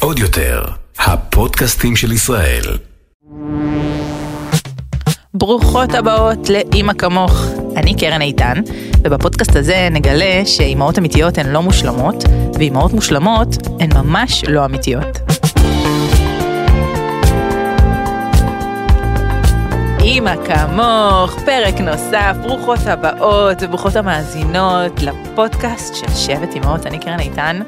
עוד 0.00 0.18
יותר, 0.18 0.64
הפודקאסטים 0.98 1.96
של 1.96 2.12
ישראל. 2.12 2.62
ברוכות 5.34 5.94
הבאות 5.94 6.48
לאימא 6.48 6.92
כמוך. 6.92 7.44
אני 7.76 7.94
קרן 7.94 8.22
איתן, 8.22 8.60
ובפודקאסט 9.04 9.56
הזה 9.56 9.88
נגלה 9.90 10.42
שאימהות 10.46 10.98
אמיתיות 10.98 11.38
הן 11.38 11.46
לא 11.52 11.62
מושלמות, 11.62 12.24
ואימהות 12.54 12.92
מושלמות 12.92 13.48
הן 13.80 13.88
ממש 13.94 14.44
לא 14.48 14.64
אמיתיות. 14.64 15.23
אימא 20.04 20.34
כמוך, 20.46 21.44
פרק 21.44 21.80
נוסף, 21.80 22.36
ברוכות 22.42 22.78
הבאות 22.86 23.56
וברוכות 23.60 23.96
המאזינות 23.96 25.02
לפודקאסט 25.02 25.94
של 25.94 26.08
שבט 26.16 26.54
אימהות, 26.54 26.86
אני 26.86 26.98
קרן 26.98 27.20
איתן. 27.20 27.60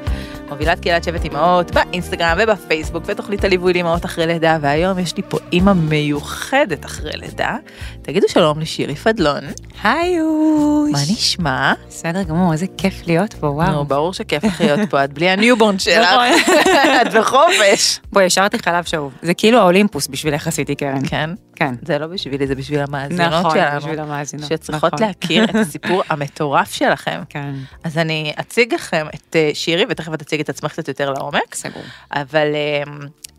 מובילת 0.49 0.79
קהילת 0.79 1.03
שבט 1.03 1.23
אימהות 1.23 1.71
באינסטגרם 1.71 2.37
ובפייסבוק 2.39 3.03
ותוכנית 3.07 3.43
הליווי 3.43 3.73
לאימהות 3.73 4.05
אחרי 4.05 4.27
לידה 4.27 4.57
והיום 4.61 4.99
יש 4.99 5.17
לי 5.17 5.23
פה 5.29 5.37
אימא 5.51 5.73
מיוחדת 5.73 6.85
אחרי 6.85 7.11
לידה. 7.15 7.55
תגידו 8.01 8.29
שלום 8.29 8.59
לשירי 8.59 8.95
פדלון. 8.95 9.43
היי 9.83 10.21
אוש. 10.21 10.91
מה 10.91 10.99
נשמע? 10.99 11.73
בסדר 11.87 12.23
גמור, 12.23 12.53
איזה 12.53 12.65
כיף 12.77 13.07
להיות 13.07 13.33
פה, 13.33 13.47
וואו. 13.47 13.71
נו, 13.71 13.85
ברור 13.85 14.13
שכיף 14.13 14.43
לך 14.43 14.61
להיות 14.61 14.89
פה, 14.89 15.03
את 15.03 15.13
בלי 15.13 15.29
ה 15.29 15.35
newborn 15.35 15.79
שלך, 15.79 16.09
נכון. 16.09 16.55
את 17.01 17.13
בחופש. 17.13 17.99
בואי, 18.13 18.25
השארתי 18.25 18.59
חלב 18.59 18.83
שאוב. 18.83 19.13
זה 19.21 19.33
כאילו 19.33 19.59
האולימפוס 19.59 20.07
בשבילך 20.07 20.47
עשיתי 20.47 20.75
קרן. 20.75 21.07
כן, 21.07 21.29
כן. 21.57 21.75
זה 21.81 21.99
לא 21.99 22.07
בשבילי, 22.07 22.47
זה 22.47 22.55
בשביל 22.55 22.79
המאזינות 22.79 23.33
נכון, 23.33 23.51
שלנו. 23.51 23.79
בשביל 23.79 23.99
המאזינות. 23.99 24.49
שצריכות 24.49 24.93
נכון. 24.93 25.07
להכיר 25.07 25.43
את 25.43 25.55
הסיפור 25.55 26.03
המטורף 26.09 26.73
שלכם. 26.73 27.21
כן, 27.29 27.53
אז 27.83 27.97
אני 27.97 28.33
אציג 28.39 28.73
לכם 28.73 29.05
את 29.15 29.35
אה, 29.35 29.49
שירי, 29.53 29.85
ותכף 29.89 30.13
את 30.13 30.19
תציג 30.19 30.39
את 30.39 30.49
עצמך 30.49 30.71
קצת 30.71 30.87
יותר 30.87 31.11
לעומק. 31.11 31.55
סגור. 31.55 31.83
אבל 32.11 32.47
אה, 32.55 32.83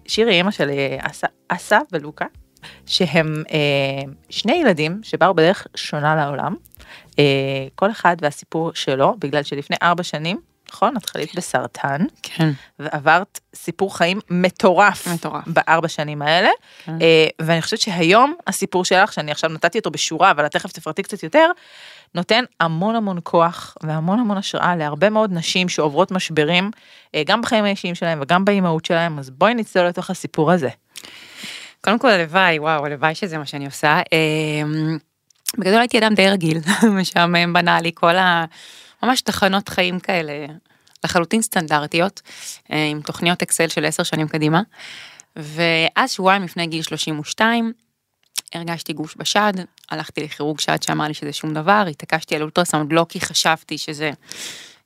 שירי 0.06 0.32
אימא 0.32 0.50
של 0.50 0.70
אה, 0.70 0.96
אסא 1.48 1.78
ולוקה, 1.92 2.26
שהם 2.86 3.42
אה, 3.50 4.12
שני 4.30 4.52
ילדים 4.52 5.00
שבאו 5.02 5.34
בדרך 5.34 5.66
שונה 5.74 6.16
לעולם, 6.16 6.54
אה, 7.18 7.24
כל 7.74 7.90
אחד 7.90 8.16
והסיפור 8.20 8.70
שלו, 8.74 9.14
בגלל 9.18 9.42
שלפני 9.42 9.76
ארבע 9.82 10.02
שנים, 10.02 10.40
נכון? 10.72 10.96
את 10.96 11.10
חלית 11.10 11.34
בסרטן, 11.34 12.04
כן, 12.22 12.50
ועברת 12.78 13.40
סיפור 13.54 13.96
חיים 13.96 14.20
מטורף, 14.30 15.08
מטורף. 15.08 15.44
בארבע 15.46 15.88
שנים 15.88 16.22
האלה, 16.22 16.48
כן. 16.84 16.98
אה, 17.02 17.26
ואני 17.42 17.62
חושבת 17.62 17.80
שהיום 17.80 18.34
הסיפור 18.46 18.84
שלך, 18.84 19.12
שאני 19.12 19.30
עכשיו 19.30 19.50
נתתי 19.50 19.78
אותו 19.78 19.90
בשורה, 19.90 20.30
אבל 20.30 20.46
את 20.46 20.52
תכף 20.52 20.72
תפרטי 20.72 21.02
קצת 21.02 21.22
יותר, 21.22 21.50
נותן 22.14 22.44
המון 22.60 22.94
המון 22.96 23.18
כוח 23.22 23.74
והמון 23.82 24.18
המון 24.18 24.36
השראה 24.36 24.76
להרבה 24.76 25.10
מאוד 25.10 25.32
נשים 25.32 25.68
שעוברות 25.68 26.10
משברים, 26.10 26.70
אה, 27.14 27.22
גם 27.26 27.42
בחיים 27.42 27.64
האישיים 27.64 27.94
שלהם 27.94 28.18
וגם 28.22 28.44
באימהות 28.44 28.84
שלהם, 28.84 29.18
אז 29.18 29.30
בואי 29.30 29.54
נצלול 29.54 29.86
לתוך 29.86 30.10
הסיפור 30.10 30.52
הזה. 30.52 30.68
קודם 31.80 31.98
כל 31.98 32.10
הלוואי, 32.10 32.58
וואו, 32.58 32.86
הלוואי 32.86 33.14
שזה 33.14 33.38
מה 33.38 33.46
שאני 33.46 33.66
עושה. 33.66 34.00
אמ, 34.12 34.98
בגדול 35.58 35.78
הייתי 35.78 35.98
אדם 35.98 36.14
די 36.14 36.28
רגיל, 36.30 36.58
משעמם 37.00 37.52
בנאלי, 37.52 37.90
כל 37.94 38.16
ה... 38.16 38.44
ממש 39.02 39.20
תחנות 39.20 39.68
חיים 39.68 40.00
כאלה, 40.00 40.46
לחלוטין 41.04 41.42
סטנדרטיות, 41.42 42.22
אה, 42.72 42.86
עם 42.86 43.00
תוכניות 43.00 43.42
אקסל 43.42 43.68
של 43.68 43.84
עשר 43.84 44.02
שנים 44.02 44.28
קדימה. 44.28 44.62
ואז 45.36 46.10
שבועיים 46.10 46.42
לפני 46.42 46.66
גיל 46.66 46.82
32, 46.82 47.72
הרגשתי 48.54 48.92
גוש 48.92 49.14
בשד, 49.18 49.52
הלכתי 49.90 50.24
לכירורג 50.24 50.60
שד 50.60 50.82
שאמר 50.82 51.08
לי 51.08 51.14
שזה 51.14 51.32
שום 51.32 51.54
דבר, 51.54 51.84
התעקשתי 51.90 52.36
על 52.36 52.42
אולטרסאונד 52.42 52.92
לא 52.92 53.06
כי 53.08 53.20
חשבתי 53.20 53.78
שזה 53.78 54.10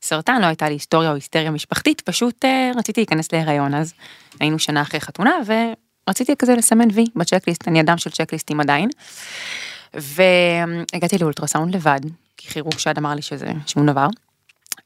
סרטן, 0.02 0.40
לא 0.40 0.46
הייתה 0.46 0.68
לי 0.68 0.74
היסטוריה 0.74 1.10
או 1.10 1.14
היסטריה 1.14 1.50
משפחתית, 1.50 2.00
פשוט 2.00 2.44
אה, 2.44 2.70
רציתי 2.76 3.00
להיכנס 3.00 3.32
להיריון 3.32 3.74
אז, 3.74 3.94
היינו 4.40 4.58
שנה 4.58 4.82
אחרי 4.82 5.00
חתונה 5.00 5.34
ורציתי 6.06 6.36
כזה 6.38 6.54
לסמן 6.54 6.88
וי 6.92 7.04
בצ'קליסט, 7.16 7.68
אני 7.68 7.80
אדם 7.80 7.98
של 7.98 8.10
צ'קליסטים 8.10 8.60
עדיין. 8.60 8.88
והגעתי 9.94 11.18
לאולטרסאונד 11.20 11.74
לבד, 11.74 12.00
כי 12.42 12.48
כירורג 12.48 12.78
שד 12.78 12.98
אמר 12.98 13.14
לי 13.14 13.22
שזה 13.22 13.52
שום 13.66 13.86
דבר, 13.86 14.06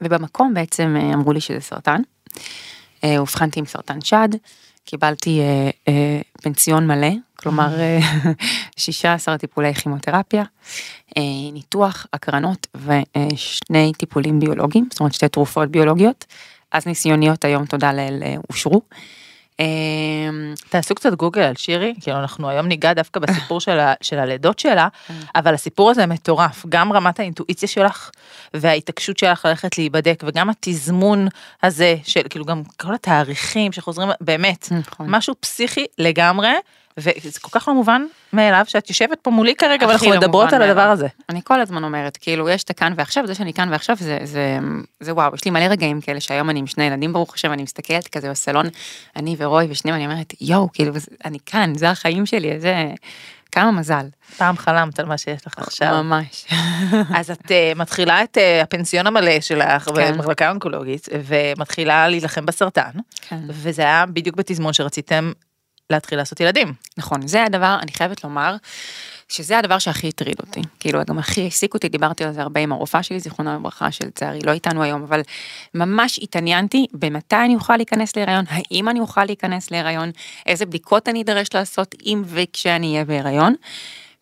ובמקום 0.00 0.54
בעצם 0.54 0.96
אה, 0.98 1.14
אמרו 1.14 1.32
לי 1.32 1.40
שזה 1.40 1.60
סרטן. 1.60 2.02
אה, 3.04 3.18
אובחנתי 3.18 3.60
עם 3.60 3.66
סרטן 3.66 4.00
שד, 4.00 4.28
קיבלתי 4.84 5.40
אה, 5.40 5.70
אה, 5.88 6.20
פנסיון 6.42 6.86
מלא, 6.86 7.10
כלומר 7.36 7.80
אה, 7.80 7.98
16 8.76 9.38
טיפולי 9.38 9.74
כימותרפיה, 9.74 10.44
אה, 11.16 11.22
ניתוח, 11.52 12.06
הקרנות 12.12 12.66
ושני 12.74 13.92
טיפולים 13.98 14.40
ביולוגיים, 14.40 14.88
זאת 14.90 15.00
אומרת 15.00 15.12
שתי 15.14 15.28
תרופות 15.28 15.70
ביולוגיות, 15.70 16.24
אז 16.72 16.86
ניסיוניות 16.86 17.44
היום 17.44 17.66
תודה 17.66 17.92
לאל 17.92 18.22
אה, 18.22 18.34
אושרו. 18.50 18.82
אה, 18.92 18.98
תעשו 20.68 20.94
קצת 20.94 21.12
גוגל 21.14 21.42
על 21.42 21.56
שירי, 21.56 21.94
כאילו 22.00 22.18
אנחנו 22.18 22.48
היום 22.48 22.66
ניגע 22.66 22.92
דווקא 22.92 23.20
בסיפור 23.20 23.60
של, 23.60 24.18
הלידות 24.18 24.58
שלה, 24.58 24.88
אבל 25.34 25.54
הסיפור 25.54 25.90
הזה 25.90 26.06
מטורף, 26.06 26.66
גם 26.68 26.92
רמת 26.92 27.20
האינטואיציה 27.20 27.68
שלך 27.68 28.10
וההתעקשות 28.54 29.18
שלך 29.18 29.44
ללכת 29.44 29.78
להיבדק, 29.78 30.22
וגם 30.26 30.50
התזמון 30.50 31.28
הזה 31.62 31.96
של 32.04 32.22
כאילו 32.30 32.44
גם 32.44 32.62
כל 32.76 32.94
התאריכים 32.94 33.72
שחוזרים, 33.72 34.08
באמת, 34.20 34.68
נכון. 34.70 35.06
משהו 35.10 35.34
פסיכי 35.40 35.86
לגמרי, 35.98 36.52
וזה 36.98 37.40
כל 37.40 37.60
כך 37.60 37.68
לא 37.68 37.74
מובן 37.74 38.02
מאליו 38.32 38.64
שאת 38.68 38.88
יושבת 38.88 39.18
פה 39.22 39.30
מולי 39.30 39.54
כרגע 39.54 39.86
ואנחנו 39.86 40.10
לא 40.10 40.16
מדברות 40.16 40.52
על 40.52 40.62
הדבר. 40.62 40.80
הזה. 40.80 41.06
אני 41.28 41.40
כל 41.44 41.60
הזמן 41.60 41.84
אומרת, 41.84 42.16
כאילו, 42.16 42.48
יש 42.48 42.64
את 42.64 42.70
הכאן 42.70 42.92
ועכשיו, 42.96 43.26
זה 43.26 43.34
שאני 43.34 43.52
כאן 43.52 43.68
ועכשיו, 43.72 43.96
זה, 43.98 44.18
זה, 44.24 44.58
זה 45.00 45.14
וואו, 45.14 45.34
יש 45.34 45.44
לי 45.44 45.50
מלא 45.50 45.64
רגעים 45.64 46.00
כאלה 46.00 46.20
שהיום 46.20 46.50
אני 46.50 46.58
עם 46.58 46.66
שני 46.66 46.84
ילדים, 46.84 47.12
ברוך 47.12 47.34
השם, 47.34 47.52
אני 47.52 47.62
מסתכלת 47.62 48.08
כזה 48.08 48.30
בסלון, 48.30 48.66
אני 49.16 49.36
ורוי 49.38 49.66
ושניהם, 49.70 49.96
אני 49.96 50.06
אומרת, 50.06 50.32
יואו, 50.40 50.72
כאילו, 50.72 50.98
זה- 50.98 51.10
אני 51.24 51.38
כאן, 51.46 51.72
זה 51.74 51.90
החיים 51.90 52.26
שלי, 52.26 52.52
איזה, 52.52 52.86
כמה 53.52 53.70
מזל. 53.70 54.06
פעם 54.36 54.56
חלמת 54.56 55.00
על 55.00 55.06
מה 55.06 55.18
שיש 55.18 55.46
לך 55.46 55.54
עכשיו. 55.58 56.02
ממש. 56.02 56.46
אז 57.18 57.30
את 57.30 57.44
uh, 57.44 57.78
מתחילה 57.78 58.24
את 58.24 58.36
uh, 58.36 58.62
הפנסיון 58.62 59.06
המלא 59.06 59.40
שלך 59.40 59.82
כן. 59.96 60.12
במחלקה 60.12 60.50
אונקולוגית, 60.50 61.08
ומתחילה 61.26 62.08
להילחם 62.08 62.46
בסרטן, 62.46 62.90
כן. 63.20 63.40
וזה 63.48 63.82
היה 63.82 64.04
בדיוק 64.06 64.36
בתזמון 64.36 64.72
שרציתם 64.72 65.32
להתחיל 65.90 66.18
לעשות 66.18 66.40
ילדים. 66.40 66.72
נכון, 66.96 67.26
זה 67.26 67.44
הדבר, 67.44 67.78
אני 67.82 67.92
חייבת 67.92 68.24
לומר, 68.24 68.56
שזה 69.28 69.58
הדבר 69.58 69.78
שהכי 69.78 70.08
הטריד 70.08 70.36
אותי. 70.40 70.60
כאילו, 70.80 71.00
גם 71.06 71.18
הכי 71.18 71.42
העסיק 71.42 71.74
אותי, 71.74 71.88
דיברתי 71.88 72.24
על 72.24 72.32
זה 72.32 72.42
הרבה 72.42 72.60
עם 72.60 72.72
הרופאה 72.72 73.02
שלי, 73.02 73.20
זיכרונה 73.20 73.54
לברכה, 73.54 73.92
שלצערי 73.92 74.40
לא 74.44 74.52
איתנו 74.52 74.82
היום, 74.82 75.02
אבל 75.02 75.20
ממש 75.74 76.20
התעניינתי 76.22 76.86
במתי 76.92 77.36
אני 77.36 77.54
אוכל 77.54 77.76
להיכנס 77.76 78.16
להיריון, 78.16 78.44
האם 78.48 78.88
אני 78.88 79.00
אוכל 79.00 79.24
להיכנס 79.24 79.70
להיריון, 79.70 80.10
איזה 80.46 80.66
בדיקות 80.66 81.08
אני 81.08 81.22
אדרש 81.22 81.48
לעשות 81.54 81.94
אם 82.06 82.22
וכשאני 82.26 82.92
אהיה 82.92 83.04
בהיריון. 83.04 83.54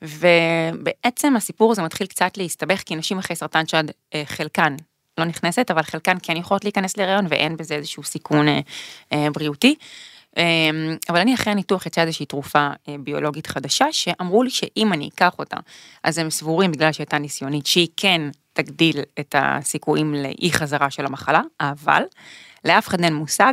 ובעצם 0.02 1.36
הסיפור 1.36 1.72
הזה 1.72 1.82
מתחיל 1.82 2.06
קצת 2.06 2.36
להסתבך, 2.36 2.82
כי 2.86 2.96
נשים 2.96 3.18
אחרי 3.18 3.36
סרטן 3.36 3.66
שד, 3.66 3.84
אה, 4.14 4.22
חלקן 4.26 4.76
לא 5.18 5.24
נכנסת, 5.24 5.70
אבל 5.70 5.82
חלקן 5.82 6.16
כן 6.22 6.36
יכולות 6.36 6.64
להיכנס 6.64 6.96
להיריון 6.96 7.26
ואין 7.28 7.56
בזה 7.56 7.74
איזשהו 7.74 8.02
סיכון 8.02 8.48
אה, 8.48 8.60
אה, 9.12 9.28
בריאותי. 9.32 9.74
אמ, 10.36 10.96
אבל 11.08 11.18
אני 11.18 11.34
אחרי 11.34 11.52
הניתוח 11.52 11.86
יצאה 11.86 12.04
איזושהי 12.04 12.26
תרופה 12.26 12.68
אה, 12.88 12.96
ביולוגית 12.98 13.46
חדשה 13.46 13.86
שאמרו 13.92 14.42
לי 14.42 14.50
שאם 14.50 14.92
אני 14.92 15.08
אקח 15.14 15.38
אותה 15.38 15.56
אז 16.02 16.18
הם 16.18 16.30
סבורים 16.30 16.72
בגלל 16.72 16.92
שהייתה 16.92 17.18
ניסיונית 17.18 17.66
שהיא 17.66 17.88
כן 17.96 18.22
תגדיל 18.52 19.00
את 19.20 19.34
הסיכויים 19.38 20.14
לאי 20.14 20.52
חזרה 20.52 20.90
של 20.90 21.06
המחלה 21.06 21.40
אבל 21.60 22.02
לאף 22.64 22.88
אחד 22.88 23.00
אין 23.00 23.14
מושג 23.14 23.52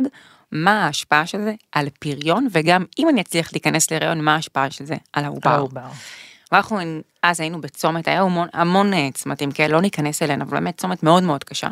מה 0.52 0.84
ההשפעה 0.84 1.26
של 1.26 1.42
זה 1.42 1.54
על 1.72 1.88
פריון 2.00 2.46
וגם 2.50 2.84
אם 2.98 3.08
אני 3.08 3.20
אצליח 3.20 3.52
להיכנס 3.52 3.90
להיריון 3.90 4.20
מה 4.20 4.34
ההשפעה 4.34 4.70
של 4.70 4.84
זה 4.84 4.96
על 5.12 5.24
העובר. 5.24 5.48
ואנחנו 6.52 6.78
אז 7.22 7.40
היינו 7.40 7.60
בצומת, 7.60 8.08
היה 8.08 8.22
המון, 8.22 8.48
המון 8.52 8.94
אה, 8.94 9.08
צמתים 9.14 9.52
כאלה, 9.52 9.72
לא 9.72 9.80
ניכנס 9.80 10.22
אליהן, 10.22 10.40
אבל 10.42 10.50
באמת 10.50 10.78
צומת 10.78 11.02
מאוד 11.02 11.22
מאוד 11.22 11.44
קשה 11.44 11.68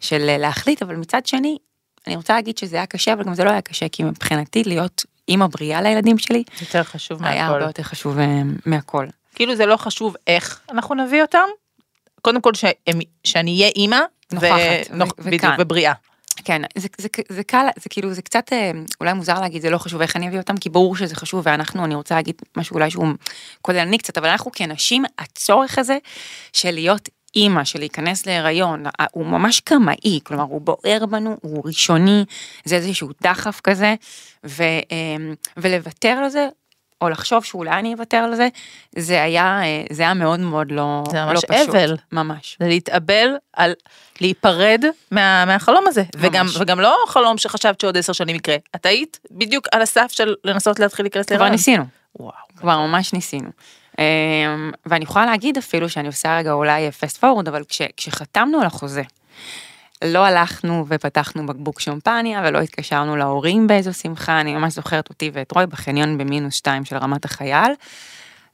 של 0.00 0.28
אה, 0.28 0.38
להחליט, 0.38 0.82
אבל 0.82 0.96
מצד 0.96 1.26
שני, 1.26 1.58
אני 2.06 2.16
רוצה 2.16 2.34
להגיד 2.34 2.58
שזה 2.58 2.76
היה 2.76 2.86
קשה, 2.86 3.12
אבל 3.12 3.24
גם 3.24 3.34
זה 3.34 3.44
לא 3.44 3.50
היה 3.50 3.60
קשה, 3.60 3.88
כי 3.88 4.02
מבחינתי 4.02 4.64
להיות 4.64 5.04
אימא 5.28 5.46
בריאה 5.46 5.82
לילדים 5.82 6.18
שלי, 6.18 6.42
יותר 6.60 6.82
חשוב 6.82 7.24
היה 7.24 7.42
מהכל. 7.42 7.54
הרבה 7.54 7.66
יותר 7.66 7.82
חשוב 7.82 8.18
אה, 8.18 8.42
מהכל. 8.66 9.06
כאילו 9.34 9.56
זה 9.56 9.66
לא 9.66 9.76
חשוב 9.76 10.16
איך 10.26 10.60
אנחנו 10.70 10.94
נביא 10.94 11.22
אותם, 11.22 11.48
קודם 12.22 12.40
כל 12.40 12.54
שהם, 12.54 12.98
שאני 13.24 13.56
אהיה 13.56 13.68
אימא, 13.68 14.00
נוכחת, 14.32 14.50
ו-. 14.90 15.22
בדיוק, 15.24 15.44
ובריאה. 15.58 15.92
כן, 16.44 16.62
זה, 16.76 16.88
זה, 16.98 17.08
זה 17.28 17.44
קל, 17.44 17.66
זה 17.78 17.88
כאילו, 17.88 18.14
זה 18.14 18.22
קצת 18.22 18.52
אה, 18.52 18.70
אולי 19.00 19.12
מוזר 19.12 19.40
להגיד, 19.40 19.62
זה 19.62 19.70
לא 19.70 19.78
חשוב 19.78 20.00
איך 20.00 20.16
אני 20.16 20.28
אביא 20.28 20.38
אותם, 20.38 20.56
כי 20.56 20.68
ברור 20.68 20.96
שזה 20.96 21.14
חשוב, 21.14 21.42
ואנחנו, 21.44 21.84
אני 21.84 21.94
רוצה 21.94 22.14
להגיד 22.14 22.34
משהו 22.56 22.74
אולי 22.74 22.90
שהוא 22.90 23.06
כוללני 23.62 23.98
קצת, 23.98 24.18
אבל 24.18 24.28
אנחנו 24.28 24.50
כנשים, 24.52 25.04
הצורך 25.18 25.78
הזה 25.78 25.98
של 26.52 26.70
להיות 26.70 27.08
אימא, 27.36 27.64
של 27.64 27.78
להיכנס 27.78 28.26
להיריון, 28.26 28.84
הוא 29.12 29.26
ממש 29.26 29.60
קמאי, 29.60 30.20
כלומר, 30.24 30.44
הוא 30.44 30.60
בוער 30.60 31.06
בנו, 31.06 31.36
הוא 31.42 31.62
ראשוני, 31.64 32.24
זה 32.64 32.76
איזשהו 32.76 33.08
דחף 33.22 33.60
כזה, 33.60 33.94
ו, 34.46 34.62
אה, 34.62 35.16
ולוותר 35.56 36.08
על 36.08 36.28
זה, 36.28 36.48
או 37.02 37.08
לחשוב 37.08 37.44
שאולי 37.44 37.70
אני 37.70 37.92
אוותר 37.94 38.16
על 38.16 38.34
זה, 38.34 38.48
זה 38.96 39.22
היה, 39.22 39.60
אה, 39.62 39.84
זה 39.90 40.02
היה 40.02 40.14
מאוד 40.14 40.40
מאוד 40.40 40.72
לא, 40.72 41.04
זה 41.10 41.18
לא 41.18 41.24
ממש 41.26 41.44
פשוט. 41.44 41.68
אבל. 41.68 41.96
ממש. 42.12 42.56
זה 42.60 42.68
להתאבל 42.68 43.28
על 43.52 43.72
להיפרד 44.20 44.84
מה, 45.10 45.44
מהחלום 45.44 45.84
הזה. 45.86 46.04
וגם, 46.16 46.46
וגם 46.60 46.80
לא 46.80 46.96
חלום 47.08 47.38
שחשבת 47.38 47.80
שעוד 47.80 47.96
עשר 47.96 48.12
שנים 48.12 48.36
יקרה. 48.36 48.56
את 48.76 48.86
היית 48.86 49.20
בדיוק 49.30 49.66
על 49.72 49.82
הסף 49.82 50.12
של 50.12 50.34
לנסות 50.44 50.78
להתחיל 50.78 51.04
להיכנס 51.04 51.26
כבר 51.26 51.36
להיריון. 51.36 51.52
ניסינו, 51.52 51.84
וואו. 52.18 52.32
כבר 52.56 52.78
ממש 52.78 53.12
ניסינו. 53.12 53.50
אמ, 53.98 54.70
ואני 54.86 55.04
יכולה 55.04 55.26
להגיד 55.26 55.58
אפילו 55.58 55.88
שאני 55.88 56.06
עושה 56.06 56.36
רגע 56.36 56.52
אולי 56.52 56.90
פסט 56.90 57.16
פורוד, 57.16 57.48
אבל 57.48 57.64
כש, 57.64 57.82
כשחתמנו 57.96 58.60
על 58.60 58.66
החוזה, 58.66 59.02
לא 60.04 60.26
הלכנו 60.26 60.84
ופתחנו 60.88 61.46
בקבוק 61.46 61.80
שמפניה 61.80 62.42
ולא 62.44 62.58
התקשרנו 62.58 63.16
להורים 63.16 63.66
באיזו 63.66 63.92
שמחה, 63.92 64.40
אני 64.40 64.54
ממש 64.54 64.74
זוכרת 64.74 65.08
אותי 65.08 65.30
ואת 65.32 65.52
רוי 65.52 65.66
בחניון 65.66 66.18
במינוס 66.18 66.54
שתיים 66.54 66.84
של 66.84 66.96
רמת 66.96 67.24
החייל. 67.24 67.72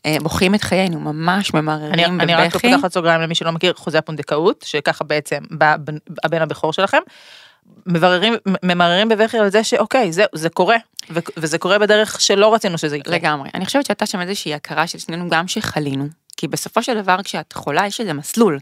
אה, 0.07 0.17
בוחרים 0.23 0.55
את 0.55 0.63
חיינו, 0.63 1.01
ממש 1.01 1.55
אני, 1.55 1.61
ממררים 1.61 2.21
אני 2.21 2.35
רק 2.35 2.55
בבכי. 2.55 2.71
פותחת 2.73 2.93
סוגריים 2.93 3.21
למי 3.21 3.35
שלא 3.35 3.53
מכיר 3.53 3.75
חוזה 3.75 3.99
הפונדקאות, 3.99 4.65
שככה 4.69 5.05
בעצם 5.05 5.39
בא 5.51 5.77
הבן 6.25 6.43
הבכור 6.43 6.73
שלכם. 6.73 6.99
מבררים, 7.87 8.35
ממררים 8.63 9.09
בבכי 9.09 9.39
על 9.39 9.51
זה 9.51 9.65
שאוקיי, 9.65 10.13
זה, 10.13 10.25
זה 10.35 10.49
קורה, 10.49 10.77
ו, 11.11 11.19
וזה 11.37 11.59
קורה 11.59 11.79
בדרך 11.79 12.21
שלא 12.21 12.55
רצינו 12.55 12.79
שזה 12.79 12.97
יקרה. 12.97 13.15
לגמרי. 13.15 13.51
אני 13.55 13.67
חושבת 13.67 13.87
שהייתה 13.87 14.07
שם 14.07 14.21
איזושהי 14.21 14.55
הכרה 14.55 14.87
של 14.87 14.99
שנינו 14.99 15.29
גם 15.29 15.49
שחלינו. 15.49 16.09
כי 16.39 16.49
בסופו 16.49 16.83
של 16.83 17.03
דבר 17.03 17.17
כשאת 17.25 17.53
חולה 17.53 17.87
יש 17.87 18.01
איזה 18.01 18.13
מסלול, 18.13 18.59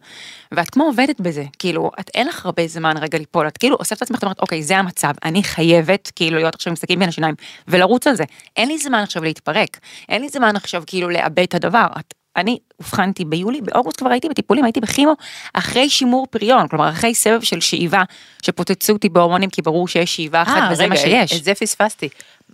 ואת 0.53 0.71
כמו 0.71 0.85
עובדת 0.85 1.21
בזה, 1.21 1.45
כאילו, 1.59 1.91
את 2.01 2.11
אין 2.15 2.29
לך 2.29 2.47
הרבה 2.47 2.67
זמן 2.67 2.97
רגע 2.97 3.19
ליפול, 3.19 3.49
את 3.49 3.59
כאילו 3.59 3.77
אוספת 3.77 3.97
את 3.97 4.03
עצמך, 4.03 4.19
את 4.19 4.23
אומרת, 4.23 4.41
אוקיי, 4.41 4.63
זה 4.63 4.79
המצב, 4.79 5.13
אני 5.25 5.43
חייבת 5.43 6.13
כאילו 6.17 6.37
להיות 6.37 6.55
עכשיו 6.55 6.71
עם 6.71 6.77
סכין 6.77 6.99
בין 6.99 7.09
השיניים, 7.09 7.35
ולרוץ 7.69 8.07
על 8.07 8.15
זה. 8.15 8.25
אין 8.57 8.69
לי 8.69 8.79
זמן 8.79 8.99
עכשיו 8.99 9.25
להתפרק, 9.25 9.79
אין 10.09 10.23
לי 10.23 10.29
זמן 10.29 10.57
עכשיו 10.57 10.83
כאילו 10.87 11.09
לאבד 11.09 11.43
את 11.43 11.55
הדבר. 11.55 11.87
את, 12.01 12.15
אני 12.37 12.59
אובחנתי 12.79 13.25
ביולי, 13.25 13.61
באוגוסט 13.61 13.99
כבר 13.99 14.11
הייתי 14.11 14.29
בטיפולים, 14.29 14.65
הייתי 14.65 14.81
בכימו, 14.81 15.13
אחרי 15.55 15.91
שימור 15.91 16.27
פריון, 16.31 16.69
כלומר 16.69 16.89
אחרי 16.89 17.15
סבב 17.15 17.41
של 17.41 17.61
שאיבה, 17.61 18.03
שפוצצו 18.43 18.93
אותי 18.93 19.09
בהורמונים, 19.09 19.51
כי 19.51 19.63
ברור 19.63 19.89
שיש 19.89 20.17
שאיבה 20.17 20.43
אחת 20.43 20.63
אה, 20.63 20.73
וזה 20.73 20.83
רגע, 20.83 20.91
מה 20.91 20.97
שיש. 20.97 21.33
את 21.33 21.45
זה 21.45 21.55
פספסתי. 21.55 22.09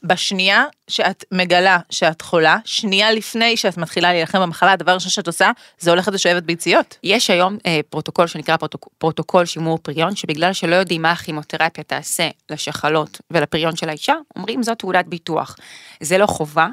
בשנייה 0.04 0.64
שאת 0.88 1.24
מגלה 1.32 1.78
שאת 1.90 2.22
חולה, 2.22 2.58
שנייה 2.64 3.12
לפני 3.12 3.56
שאת 3.56 3.76
מתחילה 3.76 4.12
להילחם 4.12 4.40
במחלה, 4.40 4.72
הדבר 4.72 4.90
הראשון 4.90 5.10
שאת 5.10 5.26
עושה, 5.26 5.50
זה 5.78 5.90
הולכת 5.90 6.12
לשואבת 6.12 6.42
ביציות. 6.42 6.98
יש 7.02 7.30
היום 7.30 7.56
אה, 7.66 7.80
פרוטוקול 7.90 8.26
שנקרא 8.26 8.56
פרוטוק, 8.56 8.88
פרוטוקול 8.98 9.44
שימור 9.44 9.78
פריון, 9.78 10.16
שבגלל 10.16 10.52
שלא 10.52 10.74
יודעים 10.74 11.02
מה 11.02 11.12
הכימותרפיה 11.12 11.84
תעשה 11.84 12.28
לשחלות 12.50 13.20
ולפריון 13.30 13.76
של 13.76 13.88
האישה, 13.88 14.14
אומרים 14.36 14.62
זאת 14.62 14.78
תעודת 14.78 15.06
ביטוח. 15.06 15.56
זה 16.00 16.18
לא 16.18 16.26
חובה, 16.26 16.68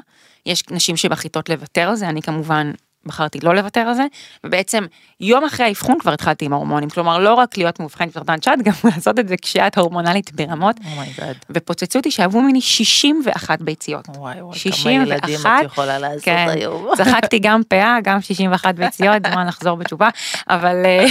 יש 0.46 0.64
נשים 0.70 0.96
שמחליטות 0.96 1.48
לוותר 1.48 1.88
על 1.88 1.94
זה, 1.94 2.08
אני 2.08 2.22
כמובן 2.22 2.72
בחרתי 3.06 3.40
לא 3.42 3.54
לוותר 3.54 3.80
על 3.80 3.94
זה, 3.94 4.04
ובעצם 4.44 4.86
יום 5.20 5.44
אחרי 5.44 5.66
האבחון 5.66 5.98
כבר 5.98 6.12
התחלתי 6.12 6.44
עם 6.44 6.52
ההורמונים, 6.52 6.90
כלומר 6.90 7.18
לא 7.18 7.34
רק 7.34 7.58
להיות 7.58 7.80
מאובחנת 7.80 8.08
בסרטן 8.08 8.42
שד, 8.42 8.56
גם 8.64 8.72
לעשות 8.84 9.18
את 9.18 9.28
זה 9.28 9.34
כשאת 9.42 9.78
הורמונלית 9.78 10.32
ברמות, 10.32 10.76
oh 10.92 11.03
my 11.03 11.14
god. 11.14 11.36
ופוצצו 11.50 11.98
אותי 11.98 12.10
שאבו 12.10 12.40
ממני 12.40 12.60
61 12.60 13.62
ביציות. 13.62 14.08
וואי 14.08 14.42
וואי, 14.42 14.58
כמה 14.58 14.72
61, 14.72 15.06
ילדים 15.06 15.36
את 15.46 15.64
יכולה 15.64 15.98
לעשות 15.98 16.24
כן, 16.24 16.46
היום. 16.48 16.88
צחקתי 16.98 17.38
גם 17.38 17.60
פאה, 17.68 17.98
גם 18.04 18.20
61 18.20 18.74
ביציות, 18.74 19.16
זמן 19.32 19.46
לחזור 19.46 19.76
בתשובה, 19.76 20.08
אבל... 20.48 20.76
אה, 20.84 21.06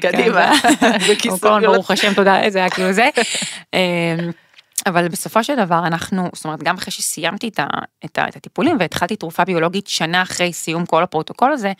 קדימה. 0.00 0.52
כן, 0.62 1.36
כל, 1.40 1.60
גלת. 1.60 1.72
ברוך 1.72 1.90
השם, 1.90 2.14
תודה, 2.14 2.40
זה 2.48 2.58
היה 2.58 2.70
כאילו 2.70 2.92
זה. 2.92 3.08
אבל 4.86 5.08
בסופו 5.08 5.44
של 5.44 5.56
דבר 5.56 5.86
אנחנו, 5.86 6.28
זאת 6.34 6.44
אומרת, 6.44 6.62
גם 6.62 6.74
אחרי 6.74 6.92
שסיימתי 6.92 7.48
את, 7.48 7.58
ה, 7.58 7.66
את, 8.04 8.18
ה, 8.18 8.28
את 8.28 8.36
הטיפולים 8.36 8.76
והתחלתי 8.80 9.16
תרופה 9.16 9.44
ביולוגית 9.44 9.86
שנה 9.86 10.22
אחרי 10.22 10.52
סיום 10.52 10.86
כל 10.86 11.02
הפרוטוקול 11.02 11.52
הזה, 11.52 11.72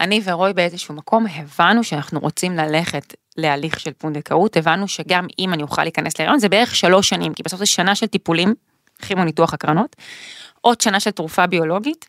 אני 0.00 0.20
ורוי 0.24 0.52
באיזשהו 0.52 0.94
מקום 0.94 1.26
הבנו 1.34 1.84
שאנחנו 1.84 2.20
רוצים 2.20 2.56
ללכת 2.56 3.14
להליך 3.36 3.80
של 3.80 3.92
פונדקאות, 3.92 4.56
הבנו 4.56 4.88
שגם 4.88 5.26
אם 5.38 5.52
אני 5.52 5.62
אוכל 5.62 5.82
להיכנס 5.82 6.18
להיריון 6.18 6.38
זה 6.38 6.48
בערך 6.48 6.76
שלוש 6.76 7.08
שנים, 7.08 7.34
כי 7.34 7.42
בסוף 7.42 7.58
זה 7.58 7.66
שנה 7.66 7.94
של 7.94 8.06
טיפולים, 8.06 8.54
כימו 9.04 9.24
ניתוח 9.24 9.54
הקרנות, 9.54 9.96
עוד 10.60 10.80
שנה 10.80 11.00
של 11.00 11.10
תרופה 11.10 11.46
ביולוגית, 11.46 12.08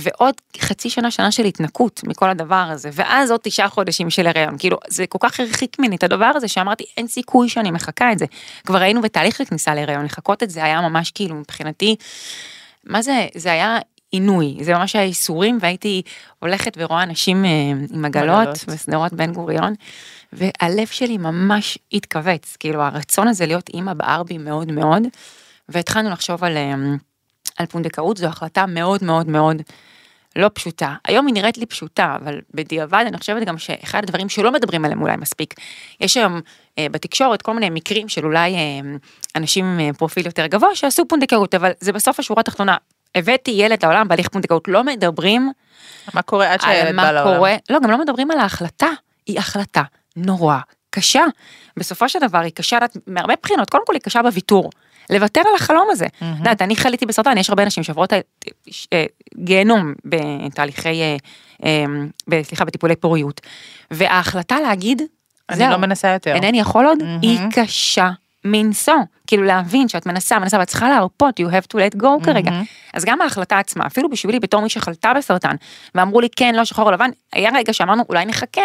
ועוד 0.00 0.34
חצי 0.58 0.90
שנה, 0.90 1.10
שנה 1.10 1.32
של 1.32 1.44
התנקות 1.44 2.00
מכל 2.04 2.30
הדבר 2.30 2.66
הזה, 2.70 2.90
ואז 2.92 3.30
עוד 3.30 3.40
תשעה 3.42 3.68
חודשים 3.68 4.10
של 4.10 4.26
הריון, 4.26 4.58
כאילו 4.58 4.78
זה 4.88 5.06
כל 5.06 5.18
כך 5.20 5.40
הרחיק 5.40 5.78
ממני 5.78 5.96
את 5.96 6.02
הדבר 6.02 6.32
הזה 6.34 6.48
שאמרתי 6.48 6.84
אין 6.96 7.06
סיכוי 7.06 7.48
שאני 7.48 7.70
מחכה 7.70 8.12
את 8.12 8.18
זה. 8.18 8.26
כבר 8.66 8.78
היינו 8.78 9.02
בתהליך 9.02 9.36
של 9.36 9.44
כניסה 9.44 9.74
להריון, 9.74 10.04
לחכות 10.04 10.42
את 10.42 10.50
זה 10.50 10.64
היה 10.64 10.80
ממש 10.80 11.10
כאילו 11.10 11.34
מבחינתי, 11.34 11.96
מה 12.84 13.02
זה, 13.02 13.26
זה 13.34 13.52
היה 13.52 13.78
עינוי, 14.10 14.56
זה 14.60 14.74
ממש 14.74 14.96
היה 14.96 15.04
ייסורים 15.04 15.58
והייתי 15.60 16.02
הולכת 16.38 16.72
ורואה 16.76 17.02
אנשים 17.02 17.44
אה, 17.44 17.50
עם 17.90 18.04
עגלות 18.04 18.48
עגלות. 18.48 18.64
בשדרות 18.68 19.12
בן 19.12 19.32
גוריון, 19.32 19.74
והלב 20.32 20.86
שלי 20.86 21.18
ממש 21.18 21.78
התכווץ, 21.92 22.56
כאילו 22.60 22.82
הרצון 22.82 23.28
הזה 23.28 23.46
להיות 23.46 23.68
אימא 23.68 23.94
בער 23.94 24.22
בי 24.22 24.38
מאוד 24.38 24.72
מאוד, 24.72 25.02
והתחלנו 25.68 26.10
לחשוב 26.10 26.44
על, 26.44 26.56
אה, 26.56 26.74
על 27.56 27.66
פונדקאות, 27.66 28.16
זו 28.16 28.26
החלטה 28.26 28.66
מאוד 28.66 29.04
מאוד 29.04 29.28
מאוד 29.28 29.62
לא 30.36 30.50
פשוטה. 30.54 30.94
היום 31.08 31.26
היא 31.26 31.34
נראית 31.34 31.58
לי 31.58 31.66
פשוטה, 31.66 32.16
אבל 32.22 32.40
בדיעבד 32.54 33.04
אני 33.08 33.18
חושבת 33.18 33.46
גם 33.46 33.58
שאחד 33.58 34.02
הדברים 34.02 34.28
שלא 34.28 34.52
מדברים 34.52 34.84
עליהם 34.84 35.02
אולי 35.02 35.16
מספיק, 35.16 35.54
יש 36.00 36.16
היום 36.16 36.40
אה, 36.78 36.86
בתקשורת 36.90 37.42
כל 37.42 37.54
מיני 37.54 37.70
מקרים 37.70 38.08
של 38.08 38.24
אולי 38.24 38.54
אה, 38.54 38.60
אנשים 39.36 39.64
עם 39.64 39.80
אה, 39.80 39.92
פרופיל 39.92 40.26
יותר 40.26 40.46
גבוה 40.46 40.74
שעשו 40.74 41.08
פונדקאות, 41.08 41.54
אבל 41.54 41.70
זה 41.80 41.92
בסוף 41.92 42.20
השורה 42.20 42.40
התחתונה. 42.40 42.76
הבאתי 43.14 43.50
ילד 43.50 43.84
לעולם 43.84 44.08
בהליך 44.08 44.28
פונדקאות, 44.28 44.68
לא 44.68 44.84
מדברים 44.84 45.52
מה 46.14 46.22
קורה 46.22 46.52
עד 46.52 46.60
שהילד 46.60 46.96
בא 46.96 47.02
מה 47.02 47.12
לעולם? 47.12 47.36
קורה, 47.36 47.56
לא, 47.70 47.78
גם 47.82 47.90
לא 47.90 47.98
מדברים 47.98 48.30
על 48.30 48.38
ההחלטה, 48.38 48.88
היא 49.26 49.38
החלטה 49.38 49.82
נורא 50.16 50.58
קשה. 50.90 51.24
בסופו 51.76 52.08
של 52.08 52.18
דבר 52.18 52.38
היא 52.38 52.52
קשה 52.52 52.78
מהרבה 53.06 53.34
בחינות, 53.42 53.70
קודם 53.70 53.86
כל 53.86 53.92
היא 53.92 54.00
קשה 54.00 54.22
בוויתור. 54.22 54.70
לוותר 55.10 55.40
על 55.40 55.54
החלום 55.54 55.88
הזה. 55.90 56.06
את 56.06 56.38
יודעת, 56.38 56.62
אני 56.62 56.76
חליתי 56.76 57.06
בסרטן, 57.06 57.38
יש 57.38 57.50
הרבה 57.50 57.64
נשים 57.64 57.82
שעוברות 57.82 58.12
אה, 58.12 58.20
אה, 58.92 59.04
גיהנום 59.36 59.92
בתהליכי, 60.04 61.02
אה, 61.64 61.84
סליחה, 62.42 62.64
בטיפולי 62.64 62.96
פוריות. 62.96 63.40
וההחלטה 63.90 64.60
להגיד, 64.60 65.02
אני 65.50 65.58
זהו, 65.58 65.70
לא 65.70 65.76
מנסה 65.76 66.08
יותר. 66.08 66.34
אינני 66.34 66.60
יכול 66.60 66.86
עוד, 66.86 67.02
מהמם. 67.02 67.18
היא 67.22 67.38
קשה 67.52 68.10
מנשוא. 68.44 68.94
כאילו 69.26 69.42
להבין 69.42 69.88
שאת 69.88 70.06
מנסה, 70.06 70.38
מנסה, 70.38 70.58
ואת 70.58 70.68
צריכה 70.68 70.88
להרפות, 70.88 71.40
you 71.40 71.42
have 71.42 71.76
to 71.76 71.78
let 71.78 72.02
go 72.02 72.24
כרגע. 72.24 72.50
מהמם. 72.50 72.64
אז 72.94 73.04
גם 73.04 73.20
ההחלטה 73.20 73.58
עצמה, 73.58 73.86
אפילו 73.86 74.10
בשבילי 74.10 74.40
בתור 74.40 74.62
מי 74.62 74.68
שחלתה 74.68 75.12
בסרטן, 75.16 75.56
ואמרו 75.94 76.20
לי 76.20 76.28
כן, 76.36 76.54
לא 76.54 76.64
שחור 76.64 76.86
או 76.86 76.90
לבן, 76.90 77.10
היה 77.32 77.50
רגע 77.54 77.72
שאמרנו 77.72 78.02
אולי 78.08 78.24
נחכה, 78.24 78.62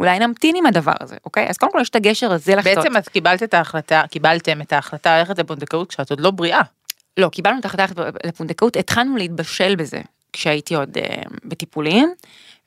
אולי 0.00 0.18
נמתין 0.18 0.56
עם 0.56 0.66
הדבר 0.66 0.92
הזה, 1.00 1.16
אוקיי? 1.24 1.48
אז 1.48 1.56
קודם 1.56 1.72
כל 1.72 1.78
יש 1.80 1.88
את 1.88 1.96
הגשר 1.96 2.32
הזה 2.32 2.54
לחטות. 2.56 2.76
בעצם 2.76 2.96
את 2.96 3.08
קיבלת 3.08 3.42
את 3.42 3.54
ההחלטה, 3.54 4.02
קיבלתם 4.10 4.60
את 4.60 4.72
ההחלטה 4.72 5.18
ללכת 5.18 5.38
לפונדקאות 5.38 5.88
כשאת 5.88 6.10
עוד 6.10 6.20
לא 6.20 6.30
בריאה. 6.30 6.60
לא, 7.16 7.28
קיבלנו 7.28 7.58
את 7.58 7.64
ההחלטה 7.64 7.84
לפונדקאות, 8.24 8.76
התחלנו 8.76 9.16
להתבשל 9.16 9.74
בזה 9.74 10.00
כשהייתי 10.32 10.74
עוד 10.74 10.98
אה, 10.98 11.22
בטיפולים, 11.44 12.14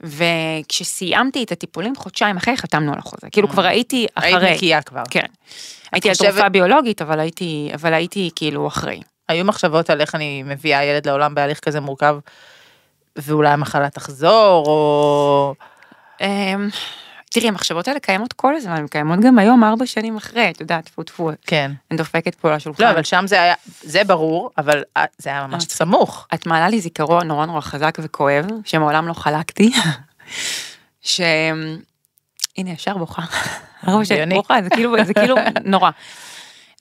וכשסיימתי 0.01 1.43
את 1.43 1.51
הטיפולים 1.51 1.95
חודשיים 1.95 2.37
אחרי 2.37 2.57
חתמנו 2.57 2.93
על 2.93 2.99
החוזה, 2.99 3.29
כאילו 3.31 3.49
כבר 3.49 3.65
הייתי 3.65 4.07
היית 4.15 4.37
אחרי. 4.37 4.53
נקייה 4.53 4.81
כבר. 4.81 5.03
כן. 5.09 5.25
הייתי 5.91 6.09
על 6.09 6.15
תרופה 6.15 6.49
ביולוגית, 6.49 7.01
אבל 7.01 7.19
הייתי, 7.19 7.71
אבל 7.73 7.93
הייתי 7.93 8.29
כאילו 8.35 8.67
אחרי. 8.67 9.01
היו 9.29 9.45
מחשבות 9.45 9.89
על 9.89 10.01
איך 10.01 10.15
אני 10.15 10.43
מביאה 10.43 10.83
ילד 10.83 11.07
לעולם 11.07 11.35
בהליך 11.35 11.59
כזה 11.59 11.79
מורכב, 11.79 12.17
ואולי 13.15 13.49
המחלה 13.49 13.89
תחזור, 13.89 14.65
או... 14.67 15.55
תראי, 17.33 17.47
המחשבות 17.47 17.87
האלה 17.87 17.99
קיימות 17.99 18.33
כל 18.33 18.55
הזמן, 18.55 18.75
הן 18.75 18.87
קיימות 18.87 19.19
גם 19.19 19.39
היום, 19.39 19.63
ארבע 19.63 19.85
שנים 19.85 20.17
אחרי, 20.17 20.49
את 20.49 20.61
יודעת, 20.61 20.85
טפו 20.85 21.03
טפו, 21.03 21.31
כן. 21.47 21.71
אני 21.91 21.97
דופקת 21.97 22.35
פה 22.35 22.47
על 22.49 22.53
השולחן. 22.53 22.83
לא, 22.83 22.91
אבל 22.91 23.03
שם 23.03 23.23
זה 23.27 23.41
היה, 23.41 23.53
זה 23.81 24.03
ברור, 24.03 24.49
אבל 24.57 24.83
אה, 24.97 25.05
זה 25.17 25.29
היה 25.29 25.47
ממש 25.47 25.63
סמוך. 25.63 26.27
את 26.33 26.45
מעלה 26.45 26.69
לי 26.69 26.81
זיכרון 26.81 27.27
נורא 27.27 27.45
נורא 27.45 27.61
חזק 27.61 27.97
וכואב, 28.01 28.45
שמעולם 28.65 29.07
לא 29.07 29.13
חלקתי, 29.13 29.71
ש... 31.01 31.21
הנה, 32.57 32.69
ישר 32.69 32.97
בוכה. 32.97 33.21
שלי 34.05 34.15
הגיוני. 34.15 34.35
בוכה, 34.35 34.61
זה 34.63 34.69
כאילו, 34.69 34.95
זה 35.05 35.13
כאילו 35.13 35.35
נורא. 35.65 35.89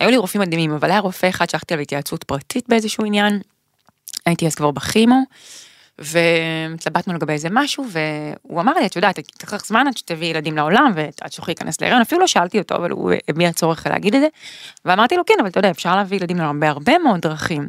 היו 0.00 0.10
לי 0.10 0.16
רופאים 0.16 0.42
מדהימים, 0.42 0.72
אבל 0.72 0.90
היה 0.90 1.00
רופא 1.00 1.28
אחד 1.28 1.50
שהלכתי 1.50 1.74
עליו 1.74 1.82
התייעצות 1.82 2.24
פרטית 2.24 2.64
באיזשהו 2.68 3.04
עניין, 3.04 3.40
הייתי 4.26 4.46
אז 4.46 4.54
כבר 4.54 4.70
בכימו, 4.70 5.22
והתלבטנו 5.98 7.14
לגבי 7.14 7.32
איזה 7.32 7.48
משהו, 7.50 7.86
והוא 7.90 8.60
אמר 8.60 8.72
לי, 8.74 8.86
את 8.86 8.96
יודעת, 8.96 9.18
לך 9.42 9.66
זמן 9.66 9.86
עד 9.86 9.96
שתביאי 9.96 10.30
ילדים 10.30 10.56
לעולם, 10.56 10.92
ועד 10.94 11.32
שתוכלי 11.32 11.54
להיכנס 11.54 11.80
להיריון, 11.80 12.00
אפילו 12.02 12.20
לא 12.20 12.26
שאלתי 12.26 12.58
אותו, 12.58 12.74
אבל 12.76 12.90
הוא 12.90 13.12
הביע 13.28 13.52
צורך 13.52 13.86
להגיד 13.86 14.14
את 14.14 14.20
זה, 14.20 14.28
ואמרתי 14.84 15.16
לו, 15.16 15.22
כן, 15.26 15.34
אבל 15.40 15.48
אתה 15.48 15.58
יודע, 15.58 15.70
אפשר 15.70 15.96
להביא 15.96 16.16
ילדים 16.18 16.36
לעולם 16.36 16.60
בהרבה 16.60 16.98
מאוד 16.98 17.20
דרכים. 17.20 17.68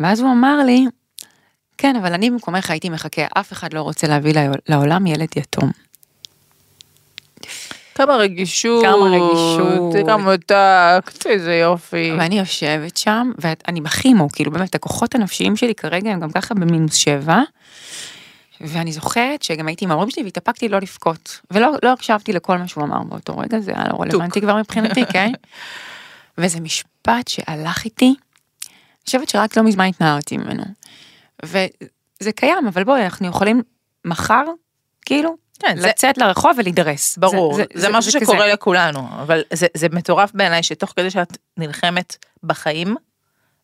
ואז 0.00 0.20
הוא 0.20 0.32
אמר 0.32 0.62
לי, 0.66 0.86
כן, 1.78 1.96
אבל 1.96 2.12
אני 2.12 2.30
במקומך 2.30 2.70
הייתי 2.70 2.88
מחכה, 2.90 3.22
אף 3.40 3.52
אחד 3.52 3.72
לא 3.72 3.80
רוצה 3.80 4.06
להביא 4.06 4.32
לעול- 4.34 4.60
לעולם 4.68 5.06
ילד 5.06 5.28
יתום. 5.36 5.70
כמה 7.96 8.16
רגישות. 8.16 8.82
כמה 8.82 9.04
רגישות. 9.04 10.06
כמה 10.06 10.36
טקט, 10.36 11.26
איזה 11.26 11.54
יופי. 11.54 12.12
ואני 12.18 12.38
יושבת 12.38 12.96
שם, 12.96 13.30
ואני 13.38 13.80
בכימו, 13.80 14.28
כאילו 14.32 14.50
באמת, 14.50 14.74
הכוחות 14.74 15.14
הנפשיים 15.14 15.56
שלי 15.56 15.74
כרגע 15.74 16.10
הם 16.10 16.20
גם 16.20 16.30
ככה 16.30 16.54
במינוס 16.54 16.94
שבע. 16.94 17.42
ואני 18.60 18.92
זוכרת 18.92 19.42
שגם 19.42 19.66
הייתי 19.66 19.84
עם 19.84 19.90
ההורים 19.90 20.10
שלי 20.10 20.22
והתאפקתי 20.22 20.68
לא 20.68 20.78
לבכות. 20.78 21.40
ולא 21.50 21.70
לא 21.82 21.92
הקשבתי 21.92 22.32
לכל 22.32 22.58
מה 22.58 22.68
שהוא 22.68 22.84
אמר 22.84 23.02
באותו 23.02 23.38
רגע, 23.38 23.60
זה 23.60 23.72
היה 23.74 23.88
לא 23.88 24.02
רלוונטי 24.02 24.40
כבר 24.40 24.56
מבחינתי, 24.56 25.04
כן? 25.12 25.32
וזה 26.38 26.60
משפט 26.60 27.28
שהלך 27.28 27.84
איתי, 27.84 28.06
אני 28.06 29.04
חושבת 29.06 29.28
שרק 29.28 29.56
לא 29.56 29.62
מזמן 29.62 29.84
התנערתי 29.84 30.36
ממנו. 30.36 30.64
וזה 31.44 32.32
קיים, 32.34 32.66
אבל 32.66 32.84
בואי, 32.84 33.04
אנחנו 33.04 33.26
יכולים 33.26 33.62
מחר, 34.04 34.44
כאילו, 35.06 35.36
כן, 35.58 35.76
לצאת 35.78 36.14
זה... 36.18 36.24
לרחוב 36.24 36.50
ולהידרס. 36.58 37.18
ברור, 37.18 37.54
זה, 37.54 37.62
זה, 37.62 37.80
זה, 37.80 37.80
זה 37.80 37.96
משהו 37.96 38.12
זה 38.12 38.20
שקורה 38.20 38.38
כזה. 38.38 38.52
לכולנו, 38.52 39.08
אבל 39.22 39.42
זה, 39.52 39.66
זה 39.74 39.88
מטורף 39.92 40.30
בעיניי 40.34 40.62
שתוך 40.62 40.92
כדי 40.96 41.10
שאת 41.10 41.36
נלחמת 41.56 42.16
בחיים, 42.42 42.96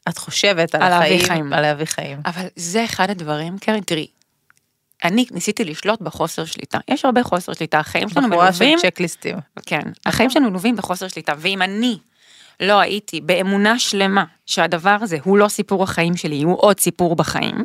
את 0.08 0.18
חושבת 0.18 0.74
על, 0.74 0.82
על 0.82 0.92
החיים, 0.92 1.26
חיים. 1.26 1.52
על 1.52 1.60
להביא 1.60 1.86
חיים. 1.86 2.20
אבל 2.24 2.46
זה 2.56 2.84
אחד 2.84 3.10
הדברים, 3.10 3.58
קרן, 3.58 3.80
תראי, 3.80 4.06
אני 5.04 5.26
ניסיתי 5.30 5.64
לשלוט 5.64 6.00
בחוסר 6.00 6.44
שליטה. 6.44 6.78
יש 6.88 7.04
הרבה 7.04 7.22
חוסר 7.22 7.52
שליטה, 7.52 7.78
החיים 7.78 8.08
שלנו 8.08 8.28
מלווים... 8.28 8.48
בחורה 8.50 8.78
של 8.78 8.90
צ'קליסטים. 8.90 9.36
כן, 9.66 9.82
החיים 10.06 10.30
שלנו 10.30 10.50
מלווים 10.50 10.76
בחוסר 10.76 11.08
שליטה, 11.08 11.32
ואם 11.38 11.62
אני 11.62 11.98
לא 12.60 12.80
הייתי 12.80 13.20
באמונה 13.20 13.78
שלמה 13.78 14.24
שהדבר 14.46 14.96
הזה 15.00 15.16
הוא 15.24 15.38
לא 15.38 15.48
סיפור 15.48 15.82
החיים 15.82 16.16
שלי, 16.16 16.42
הוא 16.42 16.56
עוד 16.60 16.80
סיפור 16.80 17.16
בחיים, 17.16 17.64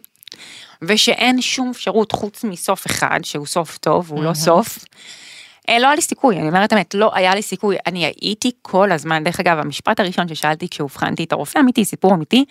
ושאין 0.81 1.41
שום 1.41 1.69
אפשרות 1.69 2.11
חוץ 2.11 2.43
מסוף 2.43 2.85
אחד, 2.85 3.19
שהוא 3.23 3.45
סוף 3.45 3.77
טוב, 3.77 4.11
הוא 4.11 4.23
לא 4.23 4.33
סוף, 4.33 4.79
אה, 5.69 5.79
לא 5.79 5.87
היה 5.87 5.95
לי 5.95 6.01
סיכוי, 6.01 6.37
אני 6.37 6.47
אומרת 6.47 6.73
האמת, 6.73 6.93
לא 6.93 7.11
היה 7.13 7.35
לי 7.35 7.41
סיכוי, 7.41 7.77
אני 7.87 8.05
הייתי 8.05 8.51
כל 8.61 8.91
הזמן, 8.91 9.23
דרך 9.23 9.39
אגב, 9.39 9.59
המשפט 9.59 9.99
הראשון 9.99 10.27
ששאלתי 10.27 10.69
כשאובחנתי 10.69 11.23
את 11.23 11.31
הרופא 11.31 11.59
אמיתי, 11.59 11.85
סיפור 11.85 12.13
אמיתי, 12.13 12.45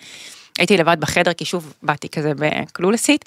הייתי 0.57 0.77
לבד 0.77 0.97
בחדר, 0.99 1.33
כי 1.33 1.45
שוב, 1.45 1.73
באתי 1.83 2.09
כזה 2.09 2.31
בקלולסית, 2.35 3.25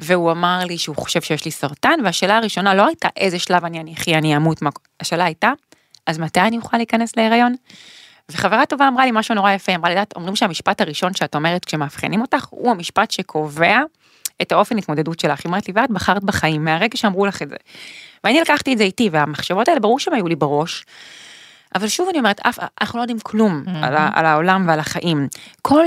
והוא 0.00 0.32
אמר 0.32 0.58
לי 0.64 0.78
שהוא 0.78 0.96
חושב 0.96 1.20
שיש 1.20 1.44
לי 1.44 1.50
סרטן, 1.50 1.98
והשאלה 2.04 2.36
הראשונה 2.36 2.74
לא 2.74 2.86
הייתה 2.86 3.08
איזה 3.16 3.38
שלב 3.38 3.64
אני 3.64 3.94
אחי, 3.94 4.14
אני 4.14 4.36
אמות, 4.36 4.60
השאלה 5.00 5.24
הייתה, 5.24 5.52
אז 6.06 6.18
מתי 6.18 6.40
אני 6.40 6.56
אוכל 6.56 6.76
להיכנס 6.76 7.16
להיריון? 7.16 7.54
וחברה 8.28 8.66
טובה 8.66 8.88
אמרה 8.88 9.04
לי 9.04 9.10
משהו 9.14 9.34
נורא 9.34 9.52
יפה, 9.52 9.74
אמרה 9.74 9.94
לי, 9.94 10.00
אומרים 10.16 10.36
שהמשפט 10.36 10.80
הראשון 10.80 11.14
שאת 11.14 11.34
אומרת 11.34 11.64
כשמאבחנים 11.64 12.20
אותך, 12.20 12.46
הוא 12.50 12.70
המשפט 12.70 13.10
שקובע 13.10 13.80
את 14.42 14.52
האופן 14.52 14.78
התמודדות 14.78 15.20
שלך. 15.20 15.40
היא 15.44 15.48
אומרת 15.48 15.68
לי, 15.68 15.74
ואת 15.76 15.90
בחרת 15.90 16.24
בחיים 16.24 16.64
מהרגע 16.64 16.96
שאמרו 16.96 17.26
לך 17.26 17.42
את 17.42 17.48
זה. 17.48 17.56
ואני 18.24 18.40
לקחתי 18.40 18.72
את 18.72 18.78
זה 18.78 18.84
איתי, 18.84 19.08
והמחשבות 19.12 19.68
האלה 19.68 19.80
ברור 19.80 19.98
שהם 19.98 20.14
היו 20.14 20.28
לי 20.28 20.36
בראש. 20.36 20.84
אבל 21.74 21.88
שוב 21.88 22.08
אני 22.08 22.18
אומרת, 22.18 22.40
אף, 22.40 22.58
אנחנו 22.80 22.98
לא 22.98 23.02
יודעים 23.02 23.18
כלום 23.18 23.64
mm-hmm. 23.66 23.86
על, 23.86 23.96
ה, 23.96 24.10
על 24.14 24.26
העולם 24.26 24.64
ועל 24.68 24.80
החיים. 24.80 25.28
כל, 25.62 25.84